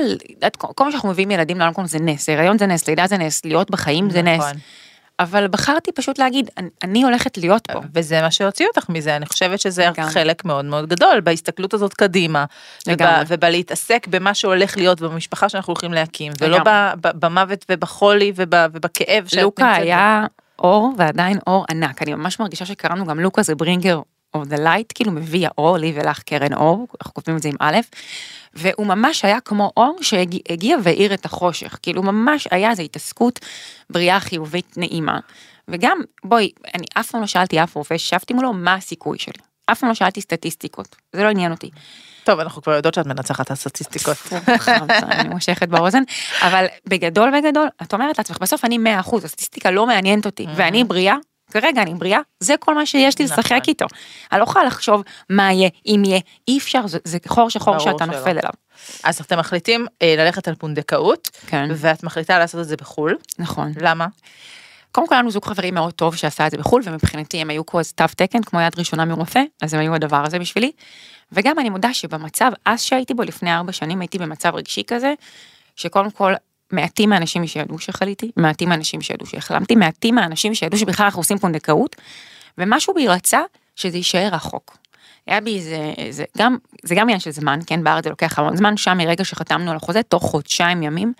כל, 0.57 0.67
כל 0.75 0.85
מה 0.85 0.91
שאנחנו 0.91 1.09
מביאים 1.09 1.31
ילדים 1.31 1.59
לעולם 1.59 1.85
זה 1.85 1.99
נס, 1.99 2.29
הריון 2.29 2.57
זה 2.57 2.67
נס, 2.67 2.87
לידה 2.87 3.07
זה 3.07 3.17
נס, 3.17 3.45
להיות 3.45 3.71
בחיים 3.71 4.05
נכון. 4.05 4.13
זה 4.13 4.21
נס. 4.21 4.43
אבל 5.21 5.47
בחרתי 5.47 5.91
פשוט 5.91 6.19
להגיד, 6.19 6.49
אני, 6.57 6.69
אני 6.83 7.03
הולכת 7.03 7.37
להיות 7.37 7.67
פה. 7.71 7.79
וזה 7.93 8.21
מה 8.21 8.31
שהוציא 8.31 8.67
אותך 8.67 8.89
מזה, 8.89 9.15
אני 9.15 9.25
חושבת 9.25 9.59
שזה 9.59 9.87
גם. 9.95 10.09
חלק 10.09 10.45
מאוד 10.45 10.65
מאוד 10.65 10.89
גדול 10.89 11.19
בהסתכלות 11.19 11.73
הזאת 11.73 11.93
קדימה, 11.93 12.45
ובא, 12.87 13.23
ובלהתעסק 13.27 14.07
במה 14.09 14.33
שהולך 14.33 14.77
להיות 14.77 15.01
במשפחה 15.01 15.49
שאנחנו 15.49 15.71
הולכים 15.71 15.93
להקים, 15.93 16.31
ולא 16.41 16.57
ב, 16.65 16.91
ב, 17.01 17.07
במוות 17.25 17.65
ובחולי 17.69 18.31
וב, 18.35 18.53
ובכאב 18.73 19.07
שאת 19.07 19.33
נמצאת. 19.33 19.43
לוקה 19.43 19.73
היה 19.73 20.25
אור 20.59 20.93
ועדיין 20.97 21.37
אור 21.47 21.65
ענק, 21.69 22.01
אני 22.01 22.13
ממש 22.13 22.39
מרגישה 22.39 22.65
שקראנו 22.65 23.05
גם 23.05 23.19
לוקה 23.19 23.41
זה 23.41 23.55
ברינגר 23.55 24.01
of 24.37 24.39
the 24.39 24.57
light, 24.57 24.93
כאילו 24.95 25.11
מביא 25.11 25.47
האור, 25.47 25.77
לי 25.77 25.93
ולך 25.95 26.19
קרן 26.23 26.53
אור, 26.53 26.87
אנחנו 27.01 27.13
כותבים 27.13 27.37
את 27.37 27.41
זה 27.41 27.49
עם 27.49 27.55
א', 27.59 27.77
והוא 28.53 28.87
ממש 28.87 29.25
היה 29.25 29.39
כמו 29.39 29.71
אור 29.77 29.97
שהגיע 30.01 30.77
והאיר 30.83 31.13
את 31.13 31.25
החושך, 31.25 31.77
כאילו 31.81 32.03
ממש 32.03 32.47
היה 32.51 32.69
איזו 32.69 32.83
התעסקות 32.83 33.39
בריאה 33.89 34.19
חיובית 34.19 34.77
נעימה. 34.77 35.19
וגם, 35.67 36.01
בואי, 36.23 36.51
אני 36.75 36.85
אף 36.93 37.11
פעם 37.11 37.21
לא 37.21 37.27
שאלתי 37.27 37.63
אף 37.63 37.75
רופא 37.75 37.97
שישבתי 37.97 38.33
מולו 38.33 38.53
מה 38.53 38.73
הסיכוי 38.73 39.19
שלי. 39.19 39.43
אף 39.65 39.79
פעם 39.79 39.89
לא 39.89 39.95
שאלתי 39.95 40.21
סטטיסטיקות, 40.21 40.95
זה 41.13 41.23
לא 41.23 41.29
עניין 41.29 41.51
אותי. 41.51 41.69
טוב, 42.23 42.39
אנחנו 42.39 42.61
כבר 42.61 42.73
יודעות 42.73 42.93
שאת 42.93 43.05
מנצחת 43.05 43.45
את 43.45 43.51
הסטטיסטיקות. 43.51 44.17
אני 45.01 45.29
מושכת 45.29 45.69
באוזן, 45.69 46.03
אבל 46.41 46.65
בגדול 46.87 47.31
בגדול, 47.39 47.67
את 47.81 47.93
אומרת 47.93 48.17
לעצמך, 48.17 48.37
בסוף 48.41 48.65
אני 48.65 48.77
100%, 48.77 49.15
הסטטיסטיקה 49.23 49.71
לא 49.71 49.87
מעניינת 49.87 50.25
אותי, 50.25 50.45
ואני 50.55 50.83
בריאה, 50.83 51.15
כרגע 51.51 51.81
אני 51.81 51.93
בריאה, 51.93 52.19
זה 52.39 52.55
כל 52.59 52.75
מה 52.75 52.85
שיש 52.85 53.19
לי 53.19 53.25
לשחק 53.25 53.51
נכון. 53.51 53.61
איתו. 53.67 53.85
אני 54.31 54.39
לא 54.39 54.43
יכולה 54.43 54.65
לחשוב 54.65 55.03
מה 55.29 55.53
יהיה, 55.53 55.69
אם 55.85 56.01
יהיה, 56.05 56.19
אי 56.47 56.57
אפשר, 56.57 56.87
זה, 56.87 56.99
זה 57.03 57.17
חור 57.27 57.49
שחור 57.49 57.79
שאתה 57.79 58.05
נופל 58.05 58.29
אליו. 58.29 58.51
אז 59.03 59.21
אתם 59.21 59.39
מחליטים 59.39 59.85
אה, 60.01 60.15
ללכת 60.17 60.47
על 60.47 60.55
פונדקאות, 60.55 61.29
כן. 61.47 61.69
ואת 61.75 62.03
מחליטה 62.03 62.39
לעשות 62.39 62.61
את 62.61 62.67
זה 62.67 62.75
בחו"ל. 62.75 63.17
נכון. 63.39 63.71
למה? 63.81 64.07
קודם 64.91 65.07
כל 65.07 65.15
לנו 65.15 65.31
זוג 65.31 65.45
חברים 65.45 65.73
מאוד 65.73 65.93
טוב 65.93 66.15
שעשה 66.15 66.47
את 66.47 66.51
זה 66.51 66.57
בחו"ל, 66.57 66.81
ומבחינתי 66.85 67.37
הם 67.37 67.49
היו 67.49 67.65
כמו 67.65 67.79
תו 67.95 68.05
תקן, 68.15 68.41
כמו 68.41 68.61
יד 68.61 68.79
ראשונה 68.79 69.05
מרופא, 69.05 69.41
אז 69.61 69.73
הם 69.73 69.79
היו 69.79 69.95
הדבר 69.95 70.25
הזה 70.25 70.39
בשבילי. 70.39 70.71
וגם 71.31 71.59
אני 71.59 71.69
מודה 71.69 71.93
שבמצב, 71.93 72.51
אז 72.65 72.81
שהייתי 72.81 73.13
בו 73.13 73.23
לפני 73.23 73.53
ארבע 73.53 73.71
שנים, 73.71 74.01
הייתי 74.01 74.17
במצב 74.17 74.55
רגשי 74.55 74.83
כזה, 74.87 75.13
שקודם 75.75 76.11
כל 76.11 76.33
מעטים 76.71 77.09
מהאנשים 77.09 77.47
שידעו 77.47 77.79
שחליתי, 77.79 78.31
מעטים 78.37 78.69
מהאנשים 78.69 79.01
שידעו 79.01 79.27
שהחלמתי, 79.27 79.75
מעטים 79.75 80.15
מהאנשים 80.15 80.55
שידעו 80.55 80.79
שבכלל 80.79 81.05
אנחנו 81.05 81.19
עושים 81.19 81.37
פונדקאות, 81.37 81.95
ומשהו 82.57 82.93
בי 82.93 83.07
רצה 83.07 83.39
שזה 83.75 83.97
יישאר 83.97 84.29
רחוק. 84.31 84.77
היה 85.27 85.41
בי 85.41 85.55
איזה, 85.55 85.93
איזה, 85.97 86.23
גם, 86.37 86.57
זה 86.83 86.95
גם 86.95 87.01
עניין 87.01 87.19
של 87.19 87.31
זמן, 87.31 87.59
כן, 87.65 87.83
בארץ 87.83 88.03
זה 88.03 88.09
לוקח 88.09 88.39
המון 88.39 88.55
זמן, 88.55 88.77
שם 88.77 88.97
מרגע 88.97 89.25
שחתמנו 89.25 89.71
על 89.71 89.77
החוזה, 89.77 90.03
תוך 90.03 90.23
חודשיים 90.23 90.83
ימים, 90.83 91.13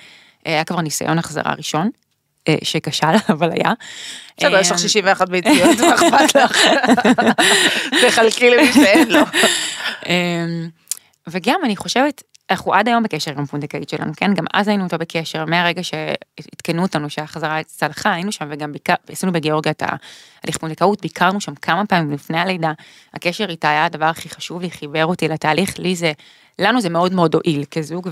אה, 0.47 0.51
היה 0.51 0.63
כבר 0.63 0.81
ניסיון 0.81 1.19
החזרה 1.19 1.53
ראשון, 1.57 1.89
אה, 2.47 2.55
שכשל, 2.63 3.07
אבל 3.33 3.51
היה. 3.51 3.71
בסדר, 4.37 4.59
יש 4.59 4.71
לך 4.71 4.79
61 4.79 5.21
אה, 5.21 5.25
ביציות, 5.31 5.79
מה 5.79 5.95
אכפת 5.95 6.35
לך? 6.35 6.57
תחלקי 8.07 8.49
למי 8.49 8.73
שאין 8.73 9.11
לו. 9.11 9.21
וגם 11.27 11.59
אני 11.63 11.75
חושבת, 11.75 12.23
אנחנו 12.51 12.73
עד 12.73 12.87
היום 12.87 13.03
בקשר 13.03 13.31
עם 13.37 13.45
פונדקאית 13.45 13.89
שלנו, 13.89 14.11
כן? 14.17 14.33
גם 14.33 14.45
אז 14.53 14.67
היינו 14.67 14.83
איתו 14.83 14.97
בקשר, 14.97 15.45
מהרגע 15.45 15.81
שעדכנו 15.83 16.81
אותנו 16.81 17.09
שהחזרה 17.09 17.63
צלחה, 17.63 18.13
היינו 18.13 18.31
שם 18.31 18.47
וגם 18.49 18.71
ביקר, 18.71 18.93
עשינו 19.09 19.31
בגיאורגיה 19.31 19.71
את 19.71 19.83
ההליך 19.85 20.57
פונדקאות, 20.57 21.01
ביקרנו 21.01 21.41
שם 21.41 21.55
כמה 21.55 21.85
פעמים 21.85 22.11
לפני 22.11 22.39
הלידה. 22.39 22.71
הקשר 23.13 23.49
איתה 23.49 23.69
היה 23.69 23.85
הדבר 23.85 24.05
הכי 24.05 24.29
חשוב 24.29 24.61
לי, 24.61 24.71
חיבר 24.71 25.05
אותי 25.05 25.27
לתהליך, 25.27 25.79
לי 25.79 25.95
זה, 25.95 26.11
לנו 26.59 26.81
זה 26.81 26.89
מאוד 26.89 27.13
מאוד 27.13 27.35
הועיל 27.35 27.63
כזוג, 27.71 28.09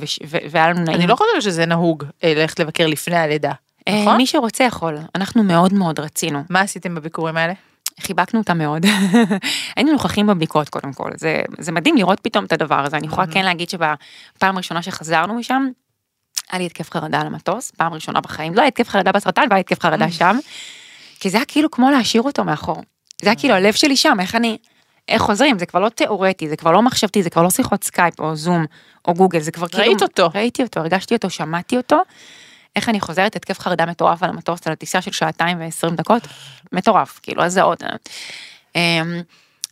והיה 0.50 0.70
לנו 0.70 0.80
נעים. 0.80 1.00
אני 1.00 1.08
לא 1.08 1.16
חושבת 1.16 1.42
שזה 1.42 1.66
נהוג 1.66 2.04
אה, 2.24 2.34
ללכת 2.34 2.60
לבקר 2.60 2.88
לפני 2.88 3.18
הלידה, 3.18 3.52
אה, 3.88 4.02
נכון? 4.02 4.18
מי 4.18 4.28
שרוצה 4.28 4.64
יכול, 4.64 4.98
אנחנו 5.16 5.44
מאוד 5.44 5.74
מאוד 5.74 6.00
רצינו. 6.00 6.44
מה 6.50 6.62
עשיתם 6.62 6.96
בביקורים 6.96 7.38
האלה? 7.38 7.54
חיבקנו 8.00 8.40
אותה 8.40 8.54
מאוד. 8.54 8.86
היינו 9.76 9.92
נוכחים 9.92 10.28
בבדיקות 10.28 10.70
קודם 10.70 10.94
כל, 10.94 11.12
זה, 11.16 11.42
זה 11.58 11.72
מדהים 11.72 11.96
לראות 11.96 12.20
פתאום 12.20 12.46
את 12.46 12.52
הדבר 12.52 12.86
הזה, 12.86 12.98
אני 12.98 13.08
יכולה 13.08 13.28
כן 13.28 13.46
להגיד 13.46 13.70
שבפעם 13.70 14.56
הראשונה 14.56 14.82
שחזרנו 14.82 15.34
משם, 15.34 15.68
היה 16.52 16.60
לי 16.60 16.66
התקף 16.66 16.92
חרדה 16.92 17.22
על 17.22 17.28
המטוס, 17.28 17.72
פעם 17.72 17.94
ראשונה 17.94 18.22
בחיים, 18.22 18.54
לא 18.54 18.62
היה 18.62 18.68
התקף 18.68 18.90
חרדה 18.90 19.12
בסרטן, 19.12 19.42
והיה 19.50 19.60
התקף 19.60 19.82
חרדה 19.82 20.12
שם, 20.12 20.38
כי 21.20 21.30
זה 21.30 21.38
היה 21.38 21.46
כאילו 21.46 21.72
כמו 21.72 21.90
להשאיר 21.90 22.24
אותו 22.24 22.44
מאחור. 22.44 22.84
זה 23.22 23.30
היה 23.30 23.36
כאילו 23.36 23.54
הלב 23.54 23.74
שלי 23.74 23.96
שם, 23.96 24.18
איך 24.20 24.36
אני, 24.36 24.58
איך 25.08 25.22
חוזרים, 25.22 25.60
זה 25.60 25.66
כבר 25.66 25.80
לא 25.80 25.90
תיאורטי, 25.90 26.50
זה 26.50 26.56
כבר 26.56 26.72
לא 26.72 26.82
מחשבתי, 26.82 27.24
זה 27.24 27.30
כבר 27.30 27.44
לא 27.44 27.50
שיחות 27.50 27.84
סקייפ 27.84 28.20
או 28.20 28.36
זום 28.36 28.66
או 29.08 29.14
גוגל, 29.14 29.40
זה 29.40 29.52
כבר 29.52 29.68
כאילו... 29.68 29.84
ראית 29.84 30.02
אותו. 30.02 30.30
ראיתי 30.36 30.64
אותו, 30.64 30.80
הרגשתי 30.80 31.16
אותו, 31.16 31.30
שמעתי 31.30 31.78
אותו. 31.78 32.02
איך 32.80 32.90
אני 32.90 33.00
חוזרת, 33.00 33.36
התקף 33.36 33.60
חרדה 33.60 33.86
מטורף 33.86 34.24
על 34.24 34.30
המטוס, 34.30 34.68
על 34.68 34.74
הטיסה 34.74 35.02
של 35.02 35.12
שעתיים 35.12 35.60
ועשרים 35.60 35.96
דקות, 35.96 36.28
מטורף, 36.72 37.20
כאילו, 37.24 37.44
איזה 37.44 37.62
עוד. 37.62 37.78
אמ, 38.76 39.22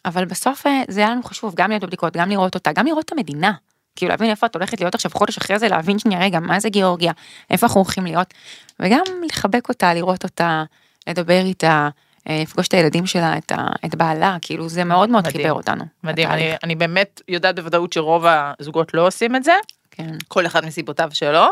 אבל 0.06 0.26
בסוף 0.26 0.68
אה, 0.68 0.82
זה 0.88 1.00
היה 1.00 1.10
לנו 1.10 1.24
חשוב, 1.24 1.56
גם 1.56 1.70
להיות 1.70 1.84
בבדיקות, 1.84 2.18
גם 2.18 2.30
לראות 2.30 2.56
אותה, 2.56 2.72
גם 2.72 2.86
לראות 2.86 3.06
את 3.06 3.12
המדינה. 3.12 3.52
כאילו 3.96 4.10
להבין 4.10 4.30
איפה 4.30 4.46
את 4.46 4.56
הולכת 4.56 4.82
להיות 4.82 4.96
עכשיו 4.96 5.12
חודש 5.14 5.38
אחרי 5.38 5.60
זה, 5.60 5.68
להבין 5.68 6.00
שנייה 6.00 6.22
רגע, 6.22 6.40
מה 6.40 6.60
זה 6.60 6.70
גיאורגיה, 6.70 7.12
איפה 7.50 7.66
אנחנו 7.66 7.82
הולכים 7.82 8.04
להיות, 8.04 8.34
וגם 8.80 9.02
לחבק 9.26 9.70
אותה, 9.70 9.94
לראות 9.94 10.24
אותה, 10.24 10.64
לדבר 11.08 11.42
איתה, 11.46 11.90
אה, 12.30 12.40
לפגוש 12.42 12.68
את 12.68 12.74
הילדים 12.74 13.06
שלה, 13.06 13.38
את, 13.38 13.52
ה, 13.52 13.68
את 13.86 13.96
בעלה, 13.96 14.38
כאילו 14.42 14.70
זה 14.70 14.84
מאוד 14.84 15.10
מאוד 15.10 15.24
מדהים, 15.24 15.38
חיבר 15.38 15.54
אותנו. 15.54 15.84
מדהים, 16.04 16.30
אני, 16.30 16.54
אני 16.64 16.76
באמת 16.76 17.22
יודעת 17.28 17.56
בוודאות 17.56 17.94
שרוב 17.94 18.26
הזוגות 18.60 18.94
לא 18.94 19.08
עושים 19.08 19.36
את 19.36 19.44
זה, 19.44 19.54
כן. 19.98 20.16
כל 20.28 20.46
אחד 20.46 20.66
מסיבותיו 20.66 21.10
שלו, 21.14 21.46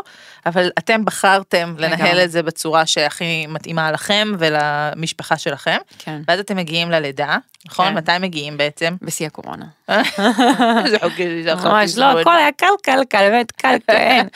אבל 0.46 0.70
אתם 0.78 1.04
בחרתם 1.04 1.74
לנהל. 1.78 2.16
את 2.24 2.30
זה 2.30 2.42
בצורה 2.42 2.86
שהכי 2.86 3.46
מתאימה 3.46 3.92
לכם 3.92 4.32
ולמשפחה 4.38 5.36
שלכם, 5.36 5.76
כן. 5.98 6.20
ואז 6.28 6.40
אתם 6.40 6.56
מגיעים 6.56 6.90
ללידה, 6.90 7.36
נכון? 7.66 7.88
כן. 7.88 7.94
מתי 7.94 8.12
מגיעים 8.20 8.56
בעצם? 8.56 8.96
בשיא 9.02 9.26
הקורונה. 9.26 9.64
זה 10.90 10.96
חוקי, 11.02 11.42
זה 11.42 11.56
חוקי, 11.56 11.68
ממש 11.68 11.98
לא, 11.98 12.20
הכל 12.20 12.36
היה 12.36 12.52
קל 12.52 12.66
קל 12.82 13.04
קל, 13.08 13.28
באמת 13.30 13.52
קל 13.52 13.76
כן. 13.86 14.26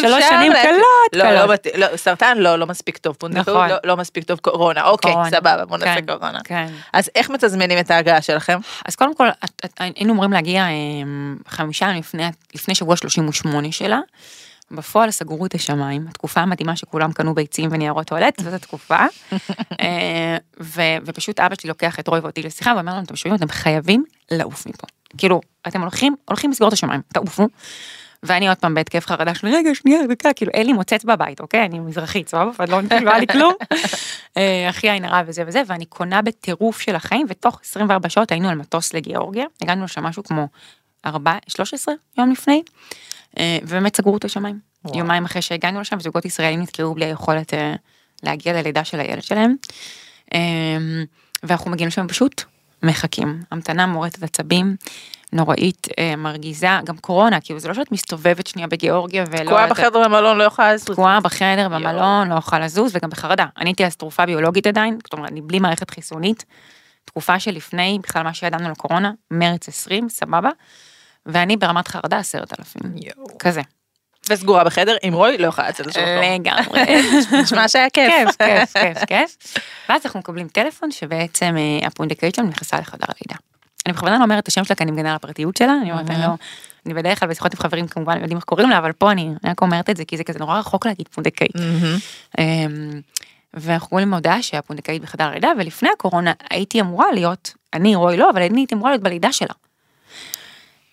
שלוש 0.00 0.24
שנים 0.28 0.52
קלות, 0.62 1.12
לא. 1.12 1.30
לא, 1.30 1.54
לא, 1.74 1.96
סרטן 1.96 2.38
לא, 2.38 2.56
לא 2.56 2.66
מספיק 2.66 2.96
טוב, 2.98 3.16
פונדקאות 3.16 3.48
נכון. 3.48 3.68
לא, 3.68 3.76
לא 3.84 3.96
מספיק 3.96 4.24
טוב, 4.24 4.38
קורונה, 4.38 4.84
אוקיי. 4.84 5.14
סבבה, 5.30 5.64
בוא 5.64 5.78
נעשה 5.78 5.94
כן, 5.94 6.06
קורונה. 6.06 6.40
כן. 6.44 6.66
אז 6.92 7.10
איך 7.14 7.30
מתזמנים 7.30 7.78
את 7.78 7.90
ההגעה 7.90 8.22
שלכם? 8.22 8.58
אז 8.84 8.96
קודם 8.96 9.14
כל, 9.14 9.28
היינו 9.78 10.12
אמורים 10.12 10.32
להגיע 10.32 10.62
אה, 10.62 10.68
חמישה 11.48 11.92
לפני 12.54 12.74
שבוע 12.74 12.96
38 12.96 13.57
שלה. 13.72 14.00
בפועל 14.70 15.10
סגרו 15.10 15.46
את 15.46 15.54
השמיים, 15.54 16.06
התקופה 16.08 16.40
המדהימה 16.40 16.76
שכולם 16.76 17.12
קנו 17.12 17.34
ביצים 17.34 17.68
וניירות 17.72 18.06
טואלט, 18.06 18.40
זאת 18.42 18.52
התקופה. 18.52 18.98
אה, 19.80 20.36
ו, 20.60 20.82
ופשוט 21.04 21.40
אבא 21.40 21.54
שלי 21.60 21.68
לוקח 21.68 21.98
את 22.00 22.08
רוי 22.08 22.20
ואותי 22.20 22.42
לשיחה 22.42 22.72
ואומר 22.76 22.92
לנו, 22.92 23.04
אתם 23.04 23.16
שומעים, 23.16 23.36
אתם 23.36 23.48
חייבים 23.48 24.04
לעוף 24.30 24.66
מפה. 24.66 24.86
כאילו, 25.18 25.40
אתם 25.68 25.80
הולכים, 25.80 26.16
הולכים 26.28 26.50
לסגור 26.50 26.68
את 26.68 26.72
השמיים, 26.72 27.00
תעופו. 27.12 27.48
ואני 28.22 28.48
עוד 28.48 28.56
פעם 28.56 28.74
בהתקף 28.74 29.06
חרדה 29.06 29.34
של 29.34 29.46
רגע, 29.46 29.74
שנייה, 29.74 30.06
דקה, 30.06 30.32
כאילו 30.32 30.52
אין 30.54 30.66
לי 30.66 30.72
מוצץ 30.72 31.04
בבית, 31.04 31.40
אוקיי? 31.40 31.64
אני 31.64 31.78
מזרחית, 31.78 32.28
סבבה? 32.28 32.50
אבל 32.58 32.70
לא 32.70 32.80
לא 33.00 33.10
היה 33.10 33.18
לי 33.18 33.26
כלום. 33.26 33.54
אה, 34.36 34.66
אחי 34.70 34.90
עין 34.90 35.04
הרע 35.04 35.22
וזה 35.26 35.42
וזה, 35.46 35.62
ואני 35.66 35.84
קונה 35.86 36.22
בטירוף 36.22 36.80
של 36.80 36.94
החיים, 36.94 37.26
ותוך 37.28 37.60
24 37.64 38.08
שעות 38.08 38.32
היינו 38.32 38.48
על 38.48 38.54
מטוס 38.54 38.94
לגיאורגיה, 38.94 39.44
הגענו 39.62 39.84
לשם 39.84 40.02
משהו 40.02 40.24
כמו 40.24 40.48
4, 41.06 41.38
13 41.48 41.94
יום 42.18 42.30
לפני, 42.30 42.62
אה, 43.38 43.58
ובאמת 43.62 43.96
סגרו 43.96 44.16
את 44.16 44.24
השמיים. 44.24 44.58
וואו. 44.84 44.98
יומיים 44.98 45.24
אחרי 45.24 45.42
שהגענו 45.42 45.80
לשם, 45.80 46.00
זוגות 46.00 46.24
ישראלים 46.24 46.62
נתקעו 46.62 46.94
בלי 46.94 47.04
היכולת 47.04 47.54
אה, 47.54 47.74
להגיע 48.22 48.52
ללידה 48.52 48.84
של 48.84 49.00
הילד 49.00 49.22
שלהם. 49.22 49.54
אה, 50.34 50.38
ואנחנו 51.42 51.70
מגיעים 51.70 51.88
לשם 51.88 52.08
פשוט 52.08 52.42
מחכים. 52.82 53.42
המתנה 53.50 53.86
מורטת 53.86 54.22
עצבים, 54.22 54.76
נוראית, 55.32 55.86
מרגיזה, 56.16 56.68
גם 56.84 56.96
קורונה, 56.96 57.40
כאילו 57.40 57.60
זה 57.60 57.68
לא 57.68 57.74
שאת 57.74 57.92
מסתובבת 57.92 58.46
שנייה 58.46 58.68
בגיאורגיה 58.68 59.24
ולא... 59.30 59.44
תקועה 59.44 59.66
בחדר 59.66 60.04
במלון, 60.04 60.38
לא 60.38 60.44
יכולה 60.44 60.72
לעשות. 60.72 60.90
תקועה 60.90 61.20
בחדר 61.20 61.68
במלון, 61.68 62.28
לא 62.28 62.34
אוכל 62.36 62.58
לזוז 62.58 62.92
וגם 62.94 63.10
בחרדה. 63.10 63.46
אני 63.58 63.68
הייתי 63.70 63.86
אז 63.86 63.96
תרופה 63.96 64.26
ביולוגית 64.26 64.66
עדיין, 64.66 64.98
זאת 65.04 65.12
אומרת, 65.12 65.30
אני 65.30 65.40
בלי 65.40 65.58
מערכת 65.58 65.90
חיסונית. 65.90 66.44
תקופה 67.08 67.40
שלפני 67.40 67.98
בכלל 68.02 68.22
מה 68.22 68.34
שידענו 68.34 68.70
לקורונה, 68.70 69.12
מרץ 69.30 69.68
20, 69.68 70.08
סבבה. 70.08 70.50
ואני 71.26 71.56
ברמת 71.56 71.88
חרדה 71.88 72.18
עשרת 72.18 72.60
אלפים. 72.60 72.82
כזה. 73.38 73.60
וסגורה 74.30 74.64
בחדר 74.64 74.96
עם 75.02 75.14
רוי, 75.14 75.38
לא 75.38 75.46
יכולה 75.46 75.68
לצאת 75.68 75.86
לשום 75.86 76.02
מקום. 76.02 76.40
לגמרי. 76.40 77.02
נשמע 77.42 77.68
שהיה 77.68 77.90
כיף. 77.90 78.12
כיף, 78.12 78.36
כיף, 78.36 78.72
כיף, 78.72 79.04
כיף. 79.04 79.36
ואז 79.88 80.00
אנחנו 80.04 80.20
מקבלים 80.20 80.48
טלפון 80.48 80.90
שבעצם 80.90 81.56
אה, 81.58 81.86
הפונדקאית 81.86 82.34
שלנו 82.34 82.48
נכנסה 82.48 82.80
לחדר 82.80 83.06
הלידה. 83.08 83.40
אני 83.86 83.92
בכוונה 83.94 84.18
לא 84.18 84.22
אומרת 84.22 84.42
את 84.42 84.48
השם 84.48 84.64
שלה 84.64 84.76
כי 84.76 84.84
אני 84.84 84.90
מגנה 84.90 85.10
על 85.10 85.16
הפרטיות 85.16 85.56
שלה, 85.56 85.72
אני 85.82 85.92
אומרת, 85.92 86.10
אני 86.10 86.22
לא, 86.22 86.28
אני 86.86 86.94
בדרך 86.94 87.20
כלל 87.20 87.28
בשיחות 87.28 87.54
עם 87.54 87.60
חברים 87.60 87.88
כמובן 87.88 88.16
יודעים 88.16 88.36
איך 88.36 88.44
קוראים 88.44 88.70
לה, 88.70 88.78
אבל 88.78 88.92
פה 88.92 89.12
אני 89.12 89.30
רק 89.44 89.62
אומרת 89.62 89.90
את 89.90 89.96
זה 89.96 90.04
כי 90.04 90.16
זה 90.16 90.24
כזה 90.24 90.38
נורא 90.38 90.58
רחוק 90.58 90.86
להגיד 90.86 91.08
פונדקאית. 91.08 91.52
ואנחנו 93.54 93.88
רואים 93.90 94.14
הודעה 94.14 94.42
שהפונדקאית 94.42 95.02
בחדר 95.02 95.24
הלידה, 95.24 95.48
ולפני 95.58 95.88
הקורונה 95.94 96.32
הייתי 96.50 96.80
אמורה 96.80 97.12
להיות, 97.12 97.54
אני 97.74 97.94
רוי 97.94 98.16
לא, 98.16 98.30
אבל 98.30 98.42
אני 98.42 98.60
הייתי 98.60 98.74
אמורה 98.74 98.90
להיות 98.90 99.02
בלידה 99.02 99.32
שלה. 99.32 99.54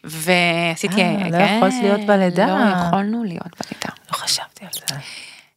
ועשיתי, 0.03 1.01
אה, 1.01 1.29
לא 1.29 1.37
כן, 1.37 1.55
יכולת 1.57 1.73
להיות 1.81 2.01
בלידה. 2.07 2.47
לא 2.47 2.87
יכולנו 2.87 3.23
להיות 3.23 3.61
בלידה. 3.61 3.95
לא 4.07 4.13
חשבתי 4.13 4.65
על 4.65 4.71
זה. 4.73 4.95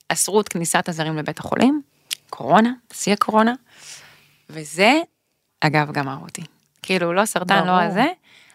אסרו 0.08 0.40
את 0.40 0.48
כניסת 0.48 0.88
הזרים 0.88 1.18
לבית 1.18 1.38
החולים, 1.38 1.82
קורונה, 2.30 2.72
שיא 2.92 3.12
הקורונה, 3.12 3.54
וזה, 4.50 5.00
אגב, 5.60 5.92
גמר 5.92 6.16
אותי. 6.22 6.42
כאילו, 6.82 7.12
לא 7.12 7.24
סרטן, 7.24 7.58
לא 7.58 7.64
ברור. 7.64 7.80
הזה, 7.80 8.06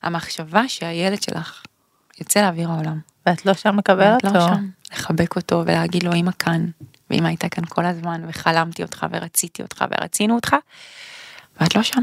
המחשבה 0.04 0.68
שהילד 0.68 1.24
שלך 1.24 1.64
יוצא 2.20 2.42
לאוויר 2.42 2.72
העולם. 2.72 3.00
ואת 3.26 3.46
לא 3.46 3.54
שם 3.54 3.78
לקבל 3.80 4.14
ואת 4.14 4.26
אותו. 4.26 4.36
לא 4.36 4.48
שם, 4.48 4.70
לחבק 4.92 5.36
אותו 5.36 5.64
ולהגיד 5.66 6.04
לו 6.04 6.14
אמא 6.14 6.32
כאן, 6.40 6.66
ואמא 7.13 7.27
הייתה 7.27 7.50
כאן 7.50 7.65
כל 7.65 7.86
הזמן, 7.86 8.22
וחלמתי 8.27 8.84
אותך 8.84 9.05
ורציתי 9.12 9.62
אותך 9.62 9.86
ורצינו 9.91 10.36
אותך, 10.36 10.55
ואת 11.62 11.75
לא 11.75 11.84
שם. 11.84 12.01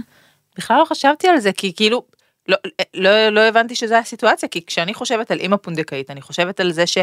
בכלל 0.58 0.78
לא 0.78 0.84
חשבתי 0.84 1.28
על 1.28 1.38
זה, 1.38 1.52
כי 1.52 1.72
כאילו, 1.76 2.04
לא, 2.48 2.56
לא, 2.94 3.28
לא 3.28 3.40
הבנתי 3.40 3.74
שזו 3.74 3.94
הסיטואציה, 3.94 4.48
כי 4.48 4.66
כשאני 4.66 4.94
חושבת 4.94 5.30
על 5.30 5.38
אימא 5.38 5.56
פונדקאית, 5.56 6.10
אני 6.10 6.20
חושבת 6.20 6.60
על 6.60 6.72
זה 6.72 6.86
ש... 6.86 6.98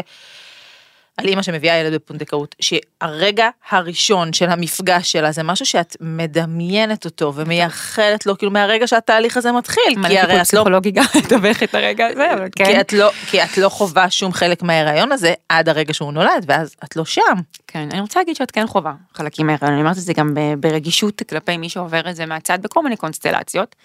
על 1.18 1.28
אימא 1.28 1.42
שמביאה 1.42 1.76
ילד 1.76 1.94
בפונדקאות, 1.94 2.56
שהרגע 2.60 3.48
הראשון 3.70 4.32
של 4.32 4.50
המפגש 4.50 5.12
שלה 5.12 5.32
זה 5.32 5.42
משהו 5.42 5.66
שאת 5.66 5.96
מדמיינת 6.00 7.04
אותו 7.04 7.32
ומייחלת 7.34 8.26
לו, 8.26 8.38
כאילו 8.38 8.52
מהרגע 8.52 8.86
שהתהליך 8.86 9.36
הזה 9.36 9.52
מתחיל, 9.52 9.94
כי 10.08 10.18
הרי 10.18 10.32
את 10.32 10.38
לא 10.38 10.44
פסיכולוגי 10.44 10.90
גם 10.90 11.04
לתווך 11.24 11.62
את 11.62 11.74
הרגע 11.74 12.06
הזה, 12.06 12.34
אבל 12.34 12.48
כי 12.56 12.64
כן. 12.64 12.80
את 12.80 12.92
לא, 12.92 13.10
כי 13.30 13.42
את 13.42 13.58
לא 13.58 13.68
חווה 13.68 14.10
שום 14.10 14.32
חלק 14.32 14.62
מההיריון 14.62 15.12
הזה 15.12 15.34
עד 15.48 15.68
הרגע 15.68 15.94
שהוא 15.94 16.12
נולד, 16.12 16.44
ואז 16.46 16.74
את 16.84 16.96
לא 16.96 17.04
שם. 17.04 17.22
כן, 17.66 17.88
אני 17.92 18.00
רוצה 18.00 18.20
להגיד 18.20 18.36
שאת 18.36 18.50
כן 18.50 18.66
חווה 18.66 18.92
חלקים 19.14 19.46
מההיריון, 19.46 19.72
אני 19.72 19.80
אומרת 19.80 19.96
את 19.96 20.02
זה 20.02 20.12
גם 20.12 20.34
ברגישות 20.58 21.22
כלפי 21.28 21.56
מי 21.56 21.68
שעובר 21.68 22.10
את 22.10 22.16
זה 22.16 22.26
מהצד 22.26 22.58
בכל 22.62 22.82
מיני 22.82 22.96
קונסטלציות. 22.96 23.76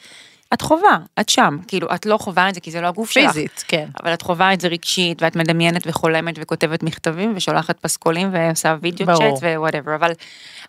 את 0.53 0.61
חווה, 0.61 0.97
את 1.19 1.29
שם, 1.29 1.57
כאילו 1.67 1.87
את 1.95 2.05
לא 2.05 2.17
חווה 2.17 2.49
את 2.49 2.53
זה 2.53 2.59
כי 2.59 2.71
זה 2.71 2.81
לא 2.81 2.87
הגוף 2.87 3.11
שלך. 3.11 3.31
פיזית, 3.31 3.63
כן. 3.67 3.87
אבל 4.03 4.13
את 4.13 4.21
חווה 4.21 4.53
את 4.53 4.61
זה 4.61 4.67
רגשית 4.67 5.21
ואת 5.21 5.35
מדמיינת 5.35 5.81
וחולמת 5.85 6.35
וכותבת 6.37 6.83
מכתבים 6.83 7.33
ושולחת 7.35 7.79
פסקולים 7.79 8.29
ועושה 8.33 8.75
וידאו. 8.81 9.17
צ'אט 9.17 9.43
ו 9.43 9.49
whatever 9.49 9.95
אבל 9.95 10.11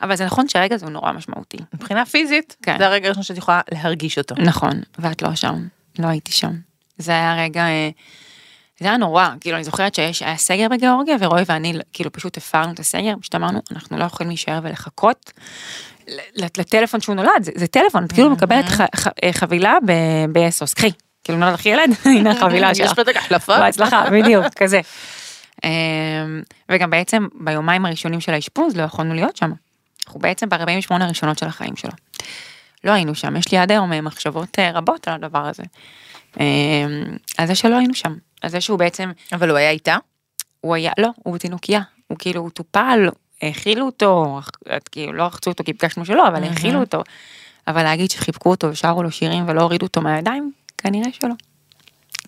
אבל 0.03 0.17
זה 0.17 0.25
נכון 0.25 0.49
שהרגע 0.49 0.75
הזה 0.75 0.87
הוא 0.87 0.93
נורא 0.93 1.13
משמעותי. 1.13 1.57
מבחינה 1.75 2.07
פיזית, 2.07 2.57
כן. 2.63 2.79
זה 2.79 2.87
הרגע 2.87 3.07
הראשון 3.07 3.23
שאת 3.23 3.37
יכולה 3.37 3.61
להרגיש 3.73 4.19
אותו. 4.19 4.35
נכון 4.39 4.81
ואת 4.99 5.23
לא 5.23 5.35
שם 5.35 5.67
לא 5.99 6.07
הייתי 6.07 6.33
שם. 6.33 6.53
זה 6.99 7.13
היה 7.13 7.35
רגע 7.45 7.67
אה, 7.67 7.91
זה 8.81 8.89
היה 8.89 8.97
נורא 8.97 9.29
כאילו 9.41 9.57
אני 9.57 9.65
זוכרת 9.65 9.95
שיש 9.95 10.23
היה 10.23 10.37
סגר 10.37 10.67
בגיאורגיה 10.71 11.17
ורועי 11.21 11.45
ואני 11.47 11.79
כאילו 11.93 12.13
פשוט 12.13 12.37
הפרנו 12.37 12.73
את 12.73 12.81
הסגר 12.81 13.15
פשוט 13.21 13.35
אמרנו 13.35 13.61
אנחנו 13.73 13.99
לא 13.99 14.05
יכולים 14.05 14.29
להישאר 14.29 14.61
ולחכות. 14.63 15.33
לטלפון 16.37 17.01
שהוא 17.01 17.15
נולד 17.15 17.43
זה, 17.43 17.53
זה 17.55 17.67
טלפון 17.67 18.05
את 18.05 18.13
כאילו 18.13 18.31
מקבלת 18.31 18.65
אה, 19.25 19.33
חבילה 19.33 19.79
באסוס 20.33 20.75
קחי 20.75 20.91
כאילו 21.25 21.39
נולד 21.39 21.55
לך 21.55 21.67
ילד 21.67 21.91
הנה 22.05 22.31
החבילה 22.31 22.75
שלך. 22.75 22.87
יש 22.87 22.93
פתק 22.93 23.17
החלפה? 23.17 23.59
בהצלחה, 23.59 24.05
בדיוק, 24.15 24.47
כזה. 24.57 24.81
אמ, 25.65 26.43
וגם 26.69 26.91
בעצם 26.91 27.27
ביומיים 27.35 27.87
הראשונים 27.87 28.21
של 28.21 28.35
האשפוז 28.35 28.77
לא 28.77 28.83
יכולנו 28.83 29.15
להיות 29.15 29.37
שם. 29.37 29.53
אנחנו 30.07 30.21
בעצם 30.21 30.49
ב-48 30.49 31.05
הראשונות 31.05 31.39
של 31.39 31.47
החיים 31.47 31.77
שלו. 31.77 31.91
לא 32.85 32.93
היינו 32.93 33.15
שם, 33.15 33.37
יש 33.37 33.53
לי 33.53 33.59
עד 33.59 33.71
היום 33.71 33.93
אה, 33.93 34.01
מחשבות 34.01 34.59
אה, 34.59 34.71
רבות 34.71 35.09
על 35.09 35.15
הדבר 35.15 35.47
הזה. 35.47 35.63
אמ, 36.41 36.45
על 37.39 37.47
זה 37.47 37.55
שלא 37.55 37.77
היינו 37.77 37.95
שם, 37.95 38.15
על 38.43 38.51
זה 38.51 38.61
שהוא 38.61 38.79
בעצם, 38.79 39.13
אבל 39.33 39.51
הוא 39.51 39.59
היה 39.59 39.71
איתה? 39.71 39.97
הוא 40.61 40.75
היה, 40.75 40.93
לא, 40.99 41.11
הוא 41.15 41.35
בתינוקיה, 41.35 41.81
הוא 42.07 42.19
כאילו, 42.19 42.41
הוא 42.41 42.51
טופל, 42.51 43.09
האכילו 43.43 43.87
אותו, 43.87 44.41
כאילו 44.93 45.13
לא 45.13 45.23
רחצו 45.23 45.51
אותו 45.51 45.65
כי 45.65 45.73
ביקשנו 45.73 46.05
שלא, 46.05 46.29
אבל 46.29 46.45
האכילו 46.45 46.81
אותו. 46.81 47.03
אבל 47.69 47.83
להגיד 47.83 48.11
שחיבקו 48.11 48.51
אותו 48.51 48.67
ושרו 48.67 49.03
לו 49.03 49.11
שירים 49.11 49.49
ולא 49.49 49.63
הורידו 49.63 49.87
אותו 49.87 50.01
מהידיים, 50.01 50.53
כנראה 50.79 51.13
שלא. 51.13 51.35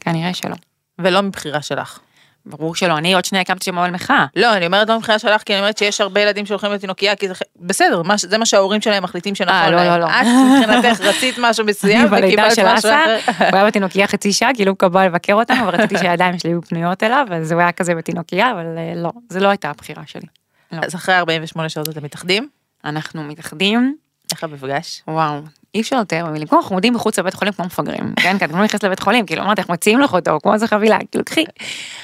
כנראה 0.00 0.34
שלא. 0.34 0.56
ולא 0.98 1.20
מבחירה 1.22 1.62
שלך. 1.62 1.98
ברור 2.46 2.74
שלא, 2.74 2.98
אני 2.98 3.14
עוד 3.14 3.24
שנייה 3.24 3.42
הקמתי 3.42 3.64
שם 3.64 3.78
אוהל 3.78 3.90
מחאה. 3.90 4.26
לא, 4.36 4.56
אני 4.56 4.66
אומרת 4.66 4.88
לא 4.88 4.96
מבחירה 4.96 5.18
שלך, 5.18 5.42
כי 5.42 5.52
אני 5.52 5.60
אומרת 5.60 5.78
שיש 5.78 6.00
הרבה 6.00 6.20
ילדים 6.20 6.46
שהולכים 6.46 6.72
לתינוקייה, 6.72 7.16
כי 7.16 7.28
זה 7.28 7.34
בסדר, 7.56 8.02
מה 8.02 8.14
זה 8.18 8.38
מה 8.38 8.46
שההורים 8.46 8.80
שלהם 8.80 9.02
מחליטים 9.02 9.34
שנכון 9.34 9.54
אה, 9.54 9.70
לא, 9.70 9.76
להם. 9.76 10.00
לא, 10.00 10.06
לא. 10.06 10.06
את 10.06 10.26
מבחינתך 10.62 11.00
רצית 11.00 11.34
משהו 11.38 11.64
מסוים, 11.70 12.06
וקיבלת 12.12 12.58
משהו 12.58 12.66
אחר. 12.78 13.18
הוא 13.38 13.46
היה 13.52 13.66
בתינוקייה 13.66 14.06
חצי 14.06 14.32
שעה, 14.32 14.54
כאילו 14.54 14.70
הוא 14.70 14.78
קבע 14.78 15.06
לבקר 15.06 15.34
אותנו, 15.34 15.66
ורציתי 15.66 15.98
שהידיים 16.02 16.38
שלי 16.38 16.50
יהיו 16.50 16.62
פנויות 16.62 17.02
אליו, 17.02 17.26
אז 17.30 17.52
הוא 17.52 17.60
היה 17.60 17.72
כזה 17.72 17.94
בתינוקייה, 17.94 18.50
אבל 18.52 18.78
אה, 18.78 18.92
לא, 18.96 19.10
זה 19.28 19.40
לא 19.40 19.48
הייתה 19.48 19.70
הבחירה 19.70 20.02
שלי. 20.06 20.26
אז 20.70 20.94
אחרי 20.94 21.16
48 21.16 21.68
שעות 21.68 21.88
אתם 21.88 22.04
מתאחדים? 22.04 22.48
אנחנו 22.84 23.24
מתאחדים, 23.24 23.96
איך 24.32 24.44
המפגש? 24.44 25.02
וואו, 25.08 25.40
אי 25.74 25.80
אפשר 25.80 26.00
לתאר 26.00 26.26
במילים, 26.26 26.48
כמו 26.48 26.58
אנחנו 26.58 26.74
עומדים 26.74 26.94
מחוץ 26.94 27.18
לבית 27.18 27.34
חולים 27.34 27.52
כמו 27.52 27.64
מפגרים, 27.64 28.14
כן, 28.22 28.38
כי 28.38 28.44
אתם 28.44 28.56
לא 28.56 28.64
נכנסת 28.64 28.84
לבית 28.84 29.00
חולים, 29.00 29.26
כאילו 29.26 29.42
אמרתי, 29.42 29.60
איך 29.60 29.70
מציעים 29.70 30.00
לך 30.00 30.14
אותו, 30.14 30.38
כמו 30.42 30.54
איזה 30.54 30.66
חבילה, 30.66 30.98
כאילו 31.10 31.24
קחי. 31.24 31.44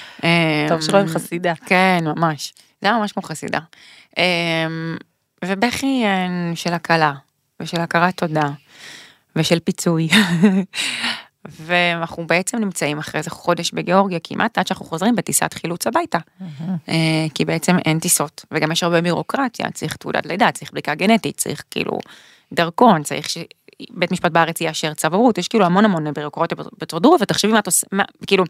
טוב 0.69 0.81
שלא 0.81 0.99
עם 0.99 1.07
אמ, 1.07 1.13
חסידה. 1.13 1.53
כן, 1.67 2.05
ממש. 2.05 2.53
זה 2.83 2.89
היה 2.89 2.99
ממש 2.99 3.13
כמו 3.13 3.23
חסידה. 3.23 3.59
אמ, 4.19 4.97
ובכי 5.45 6.03
אה, 6.05 6.57
של 6.57 6.73
הקלה, 6.73 7.13
ושל 7.61 7.81
הכרת 7.81 8.17
תודה, 8.17 8.49
ושל 9.37 9.59
פיצוי. 9.59 10.09
ואנחנו 11.51 12.27
בעצם 12.27 12.59
נמצאים 12.59 12.99
אחרי 12.99 13.19
איזה 13.19 13.31
חודש 13.31 13.71
בגיאורגיה 13.73 14.19
כמעט 14.25 14.59
עד 14.59 14.67
שאנחנו 14.67 14.87
חוזרים 14.87 15.17
בטיסת 15.17 15.55
חילוץ 15.55 15.87
הביתה. 15.87 16.19
אה, 16.89 16.95
כי 17.35 17.45
בעצם 17.45 17.77
אין 17.85 17.99
טיסות, 17.99 18.45
וגם 18.51 18.73
יש 18.73 18.83
הרבה 18.83 19.01
בירוקרטיה, 19.01 19.71
צריך 19.71 19.97
תעודת 19.97 20.27
לידה, 20.27 20.53
צריך 20.53 20.73
בדיקה 20.73 20.95
גנטית, 20.95 21.37
צריך 21.37 21.65
כאילו 21.71 21.99
דרכון, 22.53 23.03
צריך 23.03 23.29
שבית 23.31 24.13
משפט 24.13 24.31
בארץ 24.33 24.61
יאשר 24.61 24.95
צו 24.95 25.09
הורות, 25.13 25.39
יש 25.39 25.49
כאילו 25.49 25.65
המון 25.65 25.85
המון 25.85 26.15
בירוקרטיה 26.15 26.57
בפרוצדורות, 26.79 27.23
ותחשבי 27.23 27.53
מה 27.53 27.59
את 27.59 27.67
עושה, 27.67 27.87
מה- 27.93 28.05
כאילו, 28.27 28.45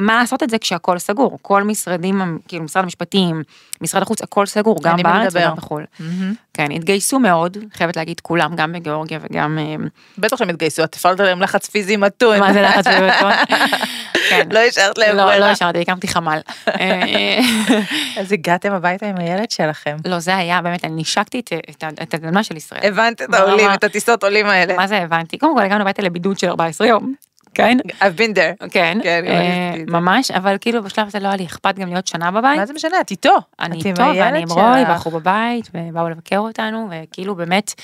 מה 0.00 0.16
לעשות 0.16 0.42
את 0.42 0.50
זה 0.50 0.58
כשהכול 0.58 0.98
סגור? 0.98 1.38
כל 1.42 1.62
משרדים, 1.62 2.38
כאילו 2.48 2.64
משרד 2.64 2.84
המשפטים, 2.84 3.42
משרד 3.80 4.02
החוץ, 4.02 4.22
הכל 4.22 4.46
סגור, 4.46 4.76
גם 4.82 4.96
בארץ 5.02 5.26
לדבר. 5.26 5.40
וגם 5.46 5.56
בחו"ל. 5.56 5.84
כן, 6.54 6.70
התגייסו 6.72 7.18
מאוד, 7.18 7.56
חייבת 7.74 7.96
להגיד 7.96 8.20
כולם, 8.20 8.56
גם 8.56 8.72
בגיאורגיה 8.72 9.18
וגם... 9.22 9.58
אה, 9.58 9.74
בטח 10.18 10.36
שהם 10.36 10.48
התגייסו, 10.48 10.84
את 10.84 10.94
הפעלת 10.94 11.20
עליהם 11.20 11.42
לחץ 11.42 11.66
פיזי 11.66 11.96
מתון. 11.96 12.38
מה 12.38 12.52
זה 12.52 12.62
לחץ 12.62 12.84
בבטון? 12.86 13.32
כן. 14.30 14.48
לא 14.52 14.58
השארת 14.58 14.98
להם 14.98 15.16
לא, 15.16 15.22
לא 15.24 15.30
ברירה. 15.30 15.50
השארתי, 15.50 15.80
הקמתי 15.80 16.08
חמ"ל. 16.08 16.38
אה, 16.80 17.38
אז 18.20 18.32
הגעתם 18.32 18.72
הביתה 18.72 19.06
עם 19.06 19.16
הילד 19.18 19.50
שלכם. 19.50 19.96
לא, 20.04 20.18
זה 20.18 20.36
היה, 20.36 20.62
באמת, 20.62 20.84
אני 20.84 21.00
נשקתי 21.02 21.40
את- 21.40 21.52
את 21.70 21.82
ה- 21.84 22.02
את 22.02 22.14
האדמה 22.14 22.42
של 22.44 22.56
ישראל. 22.56 22.80
הבנת 22.84 23.22
את 23.22 23.34
העולים, 23.34 23.70
את 23.74 23.84
הטיסות 23.84 24.24
עולים 24.24 24.46
האלה. 24.46 24.76
מה 24.76 24.86
זה 24.86 24.98
הבנתי? 24.98 25.38
קודם 25.38 25.56
כל 25.56 25.62
הגענו 25.62 25.80
הביתה 25.82 26.02
לבידוד 26.02 26.38
של 26.38 26.48
14 26.48 26.86
יום, 26.86 27.14
כן? 27.54 27.78
I've 28.00 28.18
been 28.18 28.34
there. 28.34 28.68
כן, 28.70 28.98
כן, 29.02 29.24
אה. 29.26 29.74
ממש, 29.88 30.30
אבל 30.30 30.56
כאילו 30.60 30.82
בשלב 30.82 31.06
הזה 31.06 31.20
לא 31.20 31.28
היה 31.28 31.36
לי 31.36 31.44
אכפת 31.44 31.74
גם 31.74 31.88
להיות 31.88 32.06
שנה 32.06 32.30
בבית. 32.30 32.58
מה 32.58 32.66
זה 32.66 32.72
משנה, 32.72 33.00
את 33.00 33.10
איתו. 33.10 33.36
אני 33.60 33.76
איתו 33.84 34.02
ואני 34.02 34.42
עם 34.42 34.48
רוי. 34.50 34.82
ואנחנו 34.82 35.10
בבית, 35.10 35.70
ובאו 35.74 36.08
לבקר 36.08 36.38
אותנו, 36.38 36.88
וכאילו 36.90 37.34
באמת, 37.34 37.74